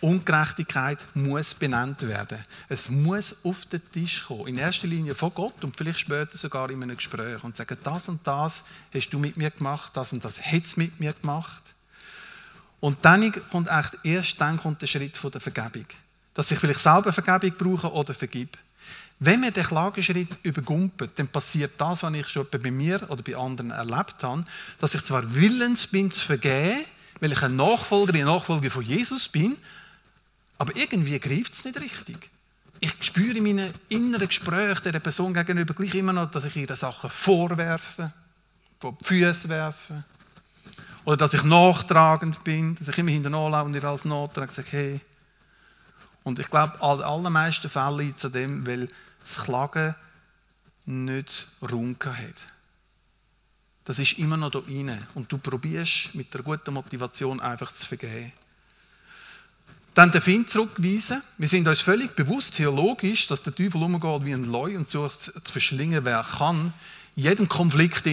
Ungerechtigkeit 0.00 1.04
muss 1.14 1.54
benannt 1.54 2.06
werden. 2.06 2.38
Es 2.68 2.88
muss 2.88 3.34
auf 3.44 3.66
den 3.66 3.82
Tisch 3.92 4.24
kommen. 4.24 4.46
In 4.46 4.58
erster 4.58 4.86
Linie 4.86 5.14
von 5.14 5.32
Gott 5.34 5.64
und 5.64 5.76
vielleicht 5.76 6.00
später 6.00 6.36
sogar 6.36 6.70
in 6.70 6.82
einem 6.82 6.96
Gespräch. 6.96 7.42
Und 7.42 7.56
sagen, 7.56 7.76
das 7.82 8.08
und 8.08 8.24
das 8.26 8.62
hast 8.94 9.10
du 9.10 9.18
mit 9.18 9.36
mir 9.36 9.50
gemacht, 9.50 9.90
das 9.94 10.12
und 10.12 10.24
das 10.24 10.40
hat 10.40 10.64
es 10.64 10.76
mit 10.76 10.98
mir 11.00 11.12
gemacht. 11.12 11.62
Und 12.80 13.04
dann 13.04 13.32
kommt 13.50 13.68
echt, 13.68 13.96
erst 14.04 14.40
dann 14.40 14.56
kommt 14.56 14.82
der 14.82 14.86
Schritt 14.86 15.16
von 15.16 15.32
der 15.32 15.40
Vergebung. 15.40 15.86
Dass 16.34 16.50
ich 16.50 16.58
vielleicht 16.58 16.80
selber 16.80 17.12
Vergebung 17.12 17.58
brauche 17.58 17.92
oder 17.92 18.14
vergib. 18.14 18.56
Wenn 19.20 19.42
wir 19.42 19.50
den 19.50 19.64
Klageschritt 19.64 20.28
übergumpelt, 20.44 21.18
dann 21.18 21.26
passiert 21.26 21.72
das, 21.78 22.04
was 22.04 22.14
ich 22.14 22.28
schon 22.28 22.46
bei 22.48 22.70
mir 22.70 23.02
oder 23.10 23.22
bei 23.22 23.36
anderen 23.36 23.72
erlebt 23.72 24.22
habe, 24.22 24.44
dass 24.78 24.94
ich 24.94 25.02
zwar 25.02 25.34
willens 25.34 25.88
bin 25.88 26.08
zu 26.10 26.24
vergeben, 26.24 26.84
weil 27.20 27.32
ich 27.32 27.42
ein 27.42 27.56
Nachfolger, 27.56 28.14
eine 28.14 28.24
Nachfolger 28.24 28.70
von 28.70 28.84
Jesus 28.84 29.28
bin, 29.28 29.56
aber 30.58 30.74
irgendwie 30.76 31.18
greift 31.18 31.54
es 31.54 31.64
nicht 31.64 31.80
richtig. 31.80 32.30
Ich 32.80 32.94
spüre 33.00 33.36
in 33.36 33.44
meinen 33.44 33.72
inneren 33.88 34.28
Gesprächen 34.28 34.92
der 34.92 35.00
Person 35.00 35.34
gegenüber 35.34 35.74
gleich 35.74 35.94
immer 35.94 36.12
noch, 36.12 36.30
dass 36.30 36.44
ich 36.44 36.56
ihre 36.56 36.76
Sachen 36.76 37.10
vorwerfe, 37.10 38.12
vor 38.78 38.96
die 39.00 39.04
Füße 39.04 39.48
werfe. 39.48 40.04
Oder 41.04 41.16
dass 41.16 41.34
ich 41.34 41.42
nachtragend 41.42 42.44
bin, 42.44 42.76
dass 42.76 42.88
ich 42.88 42.98
immer 42.98 43.10
hinterher 43.10 43.50
laufe 43.50 43.64
und 43.64 43.74
ihr 43.74 43.84
als 43.84 44.04
Nachtrag 44.04 44.52
sage, 44.52 44.68
hey. 44.70 45.00
Und 46.22 46.38
ich 46.38 46.50
glaube, 46.50 46.74
in 46.76 46.82
allermeisten 46.82 47.70
Fällen 47.70 47.98
liegt 47.98 48.18
es 48.18 48.26
an 48.26 48.32
dem, 48.32 48.66
weil 48.66 48.88
das 49.22 49.42
Klagen 49.42 49.94
nicht 50.84 51.48
Raum 51.62 51.96
hat. 52.04 52.57
Das 53.88 53.98
ist 53.98 54.18
immer 54.18 54.36
noch 54.36 54.50
da 54.50 54.58
rein. 54.58 55.02
Und 55.14 55.32
du 55.32 55.38
probierst 55.38 56.14
mit 56.14 56.34
der 56.34 56.42
guten 56.42 56.74
Motivation 56.74 57.40
einfach 57.40 57.72
zu 57.72 57.86
vergeben. 57.86 58.34
Dann 59.94 60.12
den 60.12 60.20
Find 60.20 60.50
zurückweisen. 60.50 61.22
Wir 61.38 61.48
sind 61.48 61.66
uns 61.66 61.80
völlig 61.80 62.14
bewusst, 62.14 62.56
theologisch, 62.56 63.28
dass 63.28 63.42
der 63.42 63.54
Teufel 63.54 63.82
umgeht 63.82 64.26
wie 64.26 64.34
ein 64.34 64.44
Leu 64.44 64.76
und 64.76 64.90
sucht 64.90 65.32
zu 65.42 65.52
verschlingen, 65.52 66.04
wer 66.04 66.22
kann. 66.22 66.74
In 67.16 67.22
jedem 67.22 67.48
Konflikt 67.48 68.06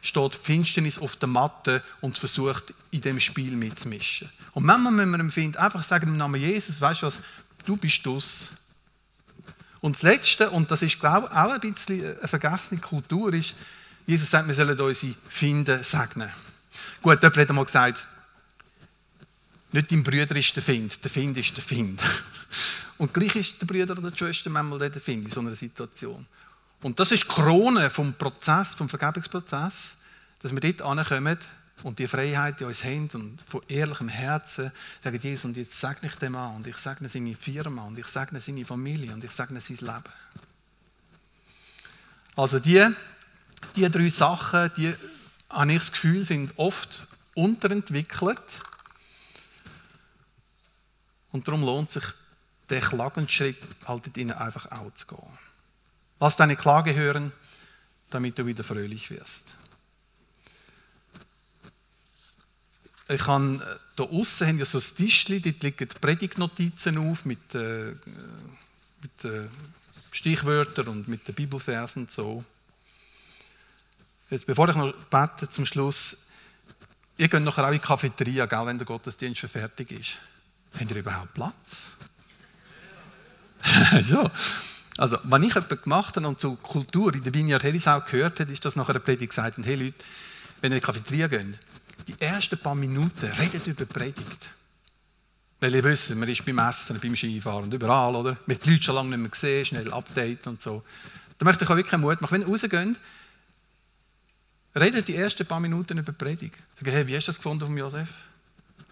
steht 0.00 0.34
Finsternis 0.34 0.98
auf 0.98 1.16
der 1.16 1.28
Matte 1.28 1.82
und 2.00 2.16
versucht, 2.16 2.72
in 2.90 3.02
dem 3.02 3.20
Spiel 3.20 3.54
mitzumischen. 3.54 4.30
Und 4.54 4.64
manchmal 4.64 4.92
müssen 4.92 5.10
wir 5.10 5.18
dem 5.18 5.30
Find 5.30 5.58
einfach 5.58 5.82
sagen, 5.82 6.08
im 6.08 6.16
Namen 6.16 6.40
Jesus, 6.40 6.80
weißt 6.80 7.02
du 7.02 7.06
was, 7.06 7.20
du 7.66 7.76
bist 7.76 8.06
das. 8.06 8.52
Und 9.80 9.96
das 9.96 10.02
Letzte, 10.04 10.48
und 10.48 10.70
das 10.70 10.80
ist, 10.80 10.98
glaube 10.98 11.28
ich, 11.30 11.36
auch 11.36 11.52
ein 11.52 11.60
bisschen 11.60 12.16
eine 12.16 12.28
vergessene 12.28 12.80
Kultur, 12.80 13.34
ist, 13.34 13.54
Jesus 14.08 14.30
sagt, 14.30 14.48
wir 14.48 14.54
sollen 14.54 14.80
unsere 14.80 15.14
Finde 15.28 15.84
segnen. 15.84 16.30
Gut, 17.02 17.22
jemand 17.22 17.36
hat 17.36 17.50
einmal 17.50 17.64
gesagt, 17.66 18.08
nicht 19.70 19.92
dein 19.92 20.02
Bruder 20.02 20.34
ist 20.34 20.56
der 20.56 20.62
Find, 20.62 21.04
der 21.04 21.10
Find 21.10 21.36
ist 21.36 21.54
der 21.54 21.62
Find. 21.62 22.02
Und 22.96 23.12
gleich 23.12 23.36
ist 23.36 23.60
der 23.60 23.66
Bruder 23.66 23.98
oder 23.98 24.10
die 24.10 24.16
Schwester 24.16 24.48
manchmal 24.48 24.78
der 24.78 25.02
Find 25.02 25.26
in 25.26 25.30
so 25.30 25.40
einer 25.40 25.54
Situation. 25.54 26.24
Und 26.80 26.98
das 26.98 27.12
ist 27.12 27.24
die 27.24 27.28
Krone 27.28 27.90
vom 27.90 28.14
Prozess, 28.14 28.74
vom 28.74 28.88
Vergebungsprozess, 28.88 29.94
dass 30.40 30.52
wir 30.54 30.60
dort 30.60 30.80
ankommen 30.80 31.36
und 31.82 31.98
die 31.98 32.08
Freiheit 32.08 32.62
in 32.62 32.66
uns 32.66 32.82
haben 32.82 33.10
und 33.12 33.42
von 33.42 33.60
ehrlichem 33.68 34.08
Herzen 34.08 34.72
sagen, 35.04 35.20
Jesus, 35.22 35.44
und 35.44 35.56
jetzt 35.58 35.78
segne 35.78 36.08
ich 36.08 36.14
dem 36.14 36.34
an 36.34 36.56
und 36.56 36.66
ich 36.66 36.78
segne 36.78 37.10
seine 37.10 37.34
Firma 37.34 37.82
und 37.82 37.98
ich 37.98 38.06
segne 38.06 38.40
seine 38.40 38.64
Familie 38.64 39.12
und 39.12 39.22
ich 39.22 39.32
segne 39.32 39.60
sein 39.60 39.76
Leben. 39.76 40.14
Also 42.36 42.58
die, 42.58 42.88
die 43.76 43.88
drei 43.88 44.08
Sachen, 44.08 44.70
die 44.76 44.94
habe 45.50 45.72
ich 45.72 45.78
das 45.78 45.92
Gefühl, 45.92 46.24
sind 46.24 46.52
oft 46.56 47.06
unterentwickelt 47.34 48.60
und 51.30 51.46
darum 51.46 51.62
lohnt 51.62 51.90
sich 51.90 52.04
der 52.68 52.80
Klagenschritt 52.80 53.56
halt 53.86 54.16
ihnen 54.16 54.32
einfach 54.32 54.70
auch 54.70 54.92
zu 54.94 55.06
gehen. 55.06 55.38
Lass 56.20 56.36
deine 56.36 56.56
Klage 56.56 56.94
hören, 56.94 57.32
damit 58.10 58.38
du 58.38 58.46
wieder 58.46 58.64
fröhlich 58.64 59.10
wirst. 59.10 59.46
Ich 63.08 63.22
kann 63.22 63.62
da 63.96 64.04
außen 64.04 64.46
haben 64.46 64.58
ja 64.58 64.66
so 64.66 64.78
ein 64.78 64.96
Tischchen, 64.96 65.42
dort 65.42 65.62
liegen 65.62 65.88
Predigtnotizen 65.88 66.98
auf 66.98 67.24
mit, 67.24 67.54
äh, 67.54 67.94
mit 69.00 69.24
äh, 69.24 69.48
Stichwörtern 70.12 70.88
und 70.88 71.08
mit 71.08 71.26
den 71.26 71.34
Bibelversen 71.34 72.02
und 72.02 72.12
so. 72.12 72.44
Jetzt, 74.30 74.46
bevor 74.46 74.68
ich 74.68 74.76
noch 74.76 74.92
bete 74.92 75.48
zum 75.48 75.64
Schluss, 75.64 76.26
ihr 77.16 77.28
könnt 77.28 77.46
nachher 77.46 77.64
auch 77.64 77.72
in 77.72 77.74
die 77.74 77.86
Cafeteria, 77.86 78.46
gell, 78.46 78.66
wenn 78.66 78.78
der 78.78 78.86
Gottesdienst 78.86 79.40
schon 79.40 79.50
fertig 79.50 79.90
ist. 79.92 80.16
Habt 80.78 80.90
ihr 80.90 80.96
überhaupt 80.96 81.32
Platz? 81.32 81.92
ja. 84.08 84.30
Also, 84.98 85.18
wenn 85.24 85.44
ich 85.44 85.56
etwas 85.56 85.82
gemacht 85.82 86.16
habe 86.16 86.28
und 86.28 86.40
zur 86.40 86.60
Kultur 86.60 87.14
in 87.14 87.22
der 87.22 87.32
Vineyard 87.32 87.62
Herisau 87.62 88.00
gehört 88.00 88.40
habe, 88.40 88.52
ist 88.52 88.64
das 88.64 88.76
nach 88.76 88.88
einer 88.88 88.98
Predigt 88.98 89.30
gesagt, 89.30 89.56
hey 89.62 89.76
Leute, 89.76 89.94
wenn 90.60 90.72
ihr 90.72 90.76
in 90.76 90.80
die 90.80 90.86
Cafeteria 90.86 91.28
geht, 91.28 91.58
die 92.06 92.20
ersten 92.20 92.58
paar 92.58 92.74
Minuten 92.74 93.26
redet 93.38 93.66
über 93.66 93.84
die 93.84 93.92
Predigt. 93.92 94.50
Weil 95.60 95.74
ihr 95.74 95.84
wisst, 95.84 96.14
man 96.14 96.28
ist 96.28 96.44
beim 96.44 96.58
Essen, 96.58 97.00
beim 97.00 97.16
Skifahren 97.16 97.64
und 97.64 97.74
überall, 97.74 98.14
oder? 98.14 98.36
Mit 98.46 98.64
den 98.64 98.72
Leuten 98.72 98.82
schon 98.82 98.94
lange 98.94 99.10
nicht 99.10 99.18
mehr 99.18 99.30
gesehen, 99.30 99.64
schnell 99.64 99.92
Update 99.92 100.46
und 100.46 100.60
so. 100.60 100.82
Da 101.38 101.44
möchte 101.44 101.64
ich 101.64 101.70
euch 101.70 101.76
wirklich 101.76 102.00
Mut 102.00 102.20
machen. 102.20 102.34
Wenn 102.34 102.42
ihr 102.42 102.48
rausgeht, 102.48 102.96
redet 104.80 105.08
die 105.08 105.16
ersten 105.16 105.46
paar 105.46 105.60
Minuten 105.60 105.98
über 105.98 106.12
Predigt. 106.12 106.56
Sagt, 106.74 106.90
hey, 106.90 107.06
wie 107.06 107.16
hast 107.16 107.28
du 107.28 107.30
das 107.30 107.36
gefunden 107.36 107.66
von 107.66 107.76
Josef? 107.76 108.08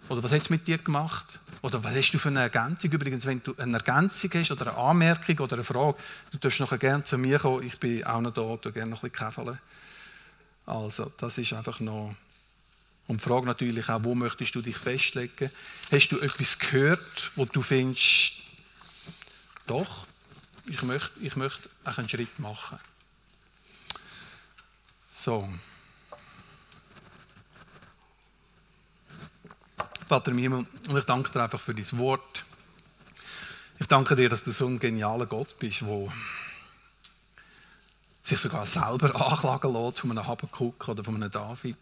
Oder 0.09 0.23
was 0.23 0.33
hat 0.33 0.43
es 0.43 0.51
mit 0.51 0.67
dir 0.67 0.79
gemacht? 0.79 1.41
Oder 1.63 1.83
was 1.83 1.95
hast 1.95 2.13
du 2.13 2.19
für 2.19 2.29
eine 2.29 2.41
Ergänzung? 2.41 2.93
Übrigens, 2.93 3.27
wenn 3.27 3.43
du 3.43 3.55
eine 3.57 3.79
Ergänzung 3.79 4.31
hast 4.35 4.51
oder 4.53 4.69
eine 4.69 4.77
Anmerkung 4.77 5.39
oder 5.41 5.55
eine 5.55 5.65
Frage, 5.65 5.99
du 6.31 6.39
darfst 6.39 6.61
nachher 6.61 6.79
gerne 6.79 7.05
zu 7.05 7.19
mir 7.19 7.39
kommen. 7.39 7.67
Ich 7.67 7.79
bin 7.81 8.05
auch 8.05 8.21
noch 8.21 8.33
da, 8.33 8.57
du 8.57 8.73
gerne 8.73 8.91
noch 8.91 9.03
ein 9.03 9.11
bisschen 9.11 9.27
käfeln. 9.27 9.59
Also, 10.65 11.13
das 11.19 11.39
ist 11.39 11.53
einfach 11.53 11.81
noch. 11.81 12.15
Und 13.09 13.21
die 13.21 13.25
Frage 13.25 13.47
natürlich 13.47 13.89
auch, 13.89 14.05
wo 14.05 14.15
möchtest 14.15 14.55
du 14.55 14.63
dich 14.63 14.77
festlegen? 14.77 15.51
Hast 15.91 16.09
du 16.09 16.19
etwas 16.21 16.59
gehört, 16.59 17.31
wo 17.37 17.45
du 17.45 17.63
findest, 17.63 18.33
doch, 19.67 20.07
ich 20.67 20.83
möchte, 20.83 21.11
ich 21.21 21.37
möchte 21.37 21.69
einen 21.85 22.09
Schritt 22.09 22.39
machen. 22.39 22.79
So. 25.09 25.49
Vater 30.07 30.31
im 30.31 30.39
Himmel, 30.39 30.67
und 30.89 30.97
ich 30.97 31.05
danke 31.05 31.33
dir 31.33 31.43
einfach 31.43 31.59
für 31.59 31.75
dein 31.75 31.99
Wort. 31.99 32.45
Ich 33.81 33.89
danke 33.89 34.15
dir, 34.15 34.29
dass 34.29 34.45
du 34.45 34.53
so 34.53 34.67
ein 34.69 34.79
genialer 34.79 35.27
Gott 35.27 35.59
bist, 35.59 35.81
der 35.81 36.13
sich 38.23 38.39
sogar 38.39 38.67
selber 38.67 39.21
anklagen 39.21 39.73
lässt 39.73 40.01
von 40.01 40.13
einem 40.13 40.25
Habakkuk 40.25 40.89
oder 40.89 41.03
von 41.03 41.17
einem 41.17 41.31
David. 41.31 41.77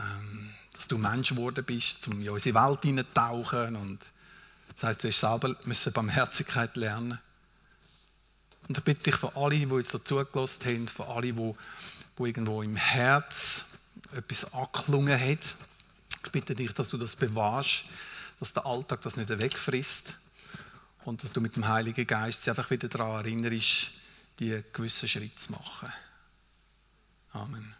Ähm, 0.00 0.50
dass 0.72 0.88
du 0.88 0.98
Mensch 0.98 1.30
geworden 1.30 1.64
bist, 1.64 2.06
um 2.08 2.20
in 2.20 2.28
unsere 2.28 2.54
Welt 2.56 2.82
hineinzutauchen. 2.82 3.76
Und 3.76 4.00
das 4.74 4.82
heisst, 4.82 5.04
du 5.04 5.08
hast 5.08 5.20
selber 5.20 5.54
müssen 5.64 5.92
Barmherzigkeit 5.92 6.74
lernen. 6.76 7.20
Und 8.66 8.78
ich 8.78 8.84
bitte 8.84 9.04
dich 9.04 9.14
von 9.14 9.34
allen, 9.36 9.68
die 9.68 9.76
jetzt 9.76 9.92
zugelassen 9.92 10.64
haben, 10.64 10.88
von 10.88 11.06
allen, 11.06 11.36
die, 11.36 11.54
die 12.18 12.22
irgendwo 12.22 12.62
im 12.62 12.74
Herz 12.74 13.64
etwas 14.14 14.52
angeklungen 14.52 15.18
hat. 15.18 15.54
Ich 16.24 16.32
bitte 16.32 16.54
dich, 16.54 16.72
dass 16.72 16.90
du 16.90 16.98
das 16.98 17.16
bewahrst, 17.16 17.84
dass 18.40 18.52
der 18.52 18.66
Alltag 18.66 19.00
das 19.02 19.16
nicht 19.16 19.28
wegfrisst 19.28 20.14
und 21.04 21.22
dass 21.22 21.32
du 21.32 21.40
mit 21.40 21.56
dem 21.56 21.68
Heiligen 21.68 22.06
Geist 22.06 22.42
sie 22.42 22.50
einfach 22.50 22.70
wieder 22.70 22.88
daran 22.88 23.24
erinnerst, 23.24 23.90
die 24.38 24.62
gewissen 24.72 25.08
Schritte 25.08 25.36
zu 25.36 25.52
machen. 25.52 25.92
Amen. 27.32 27.74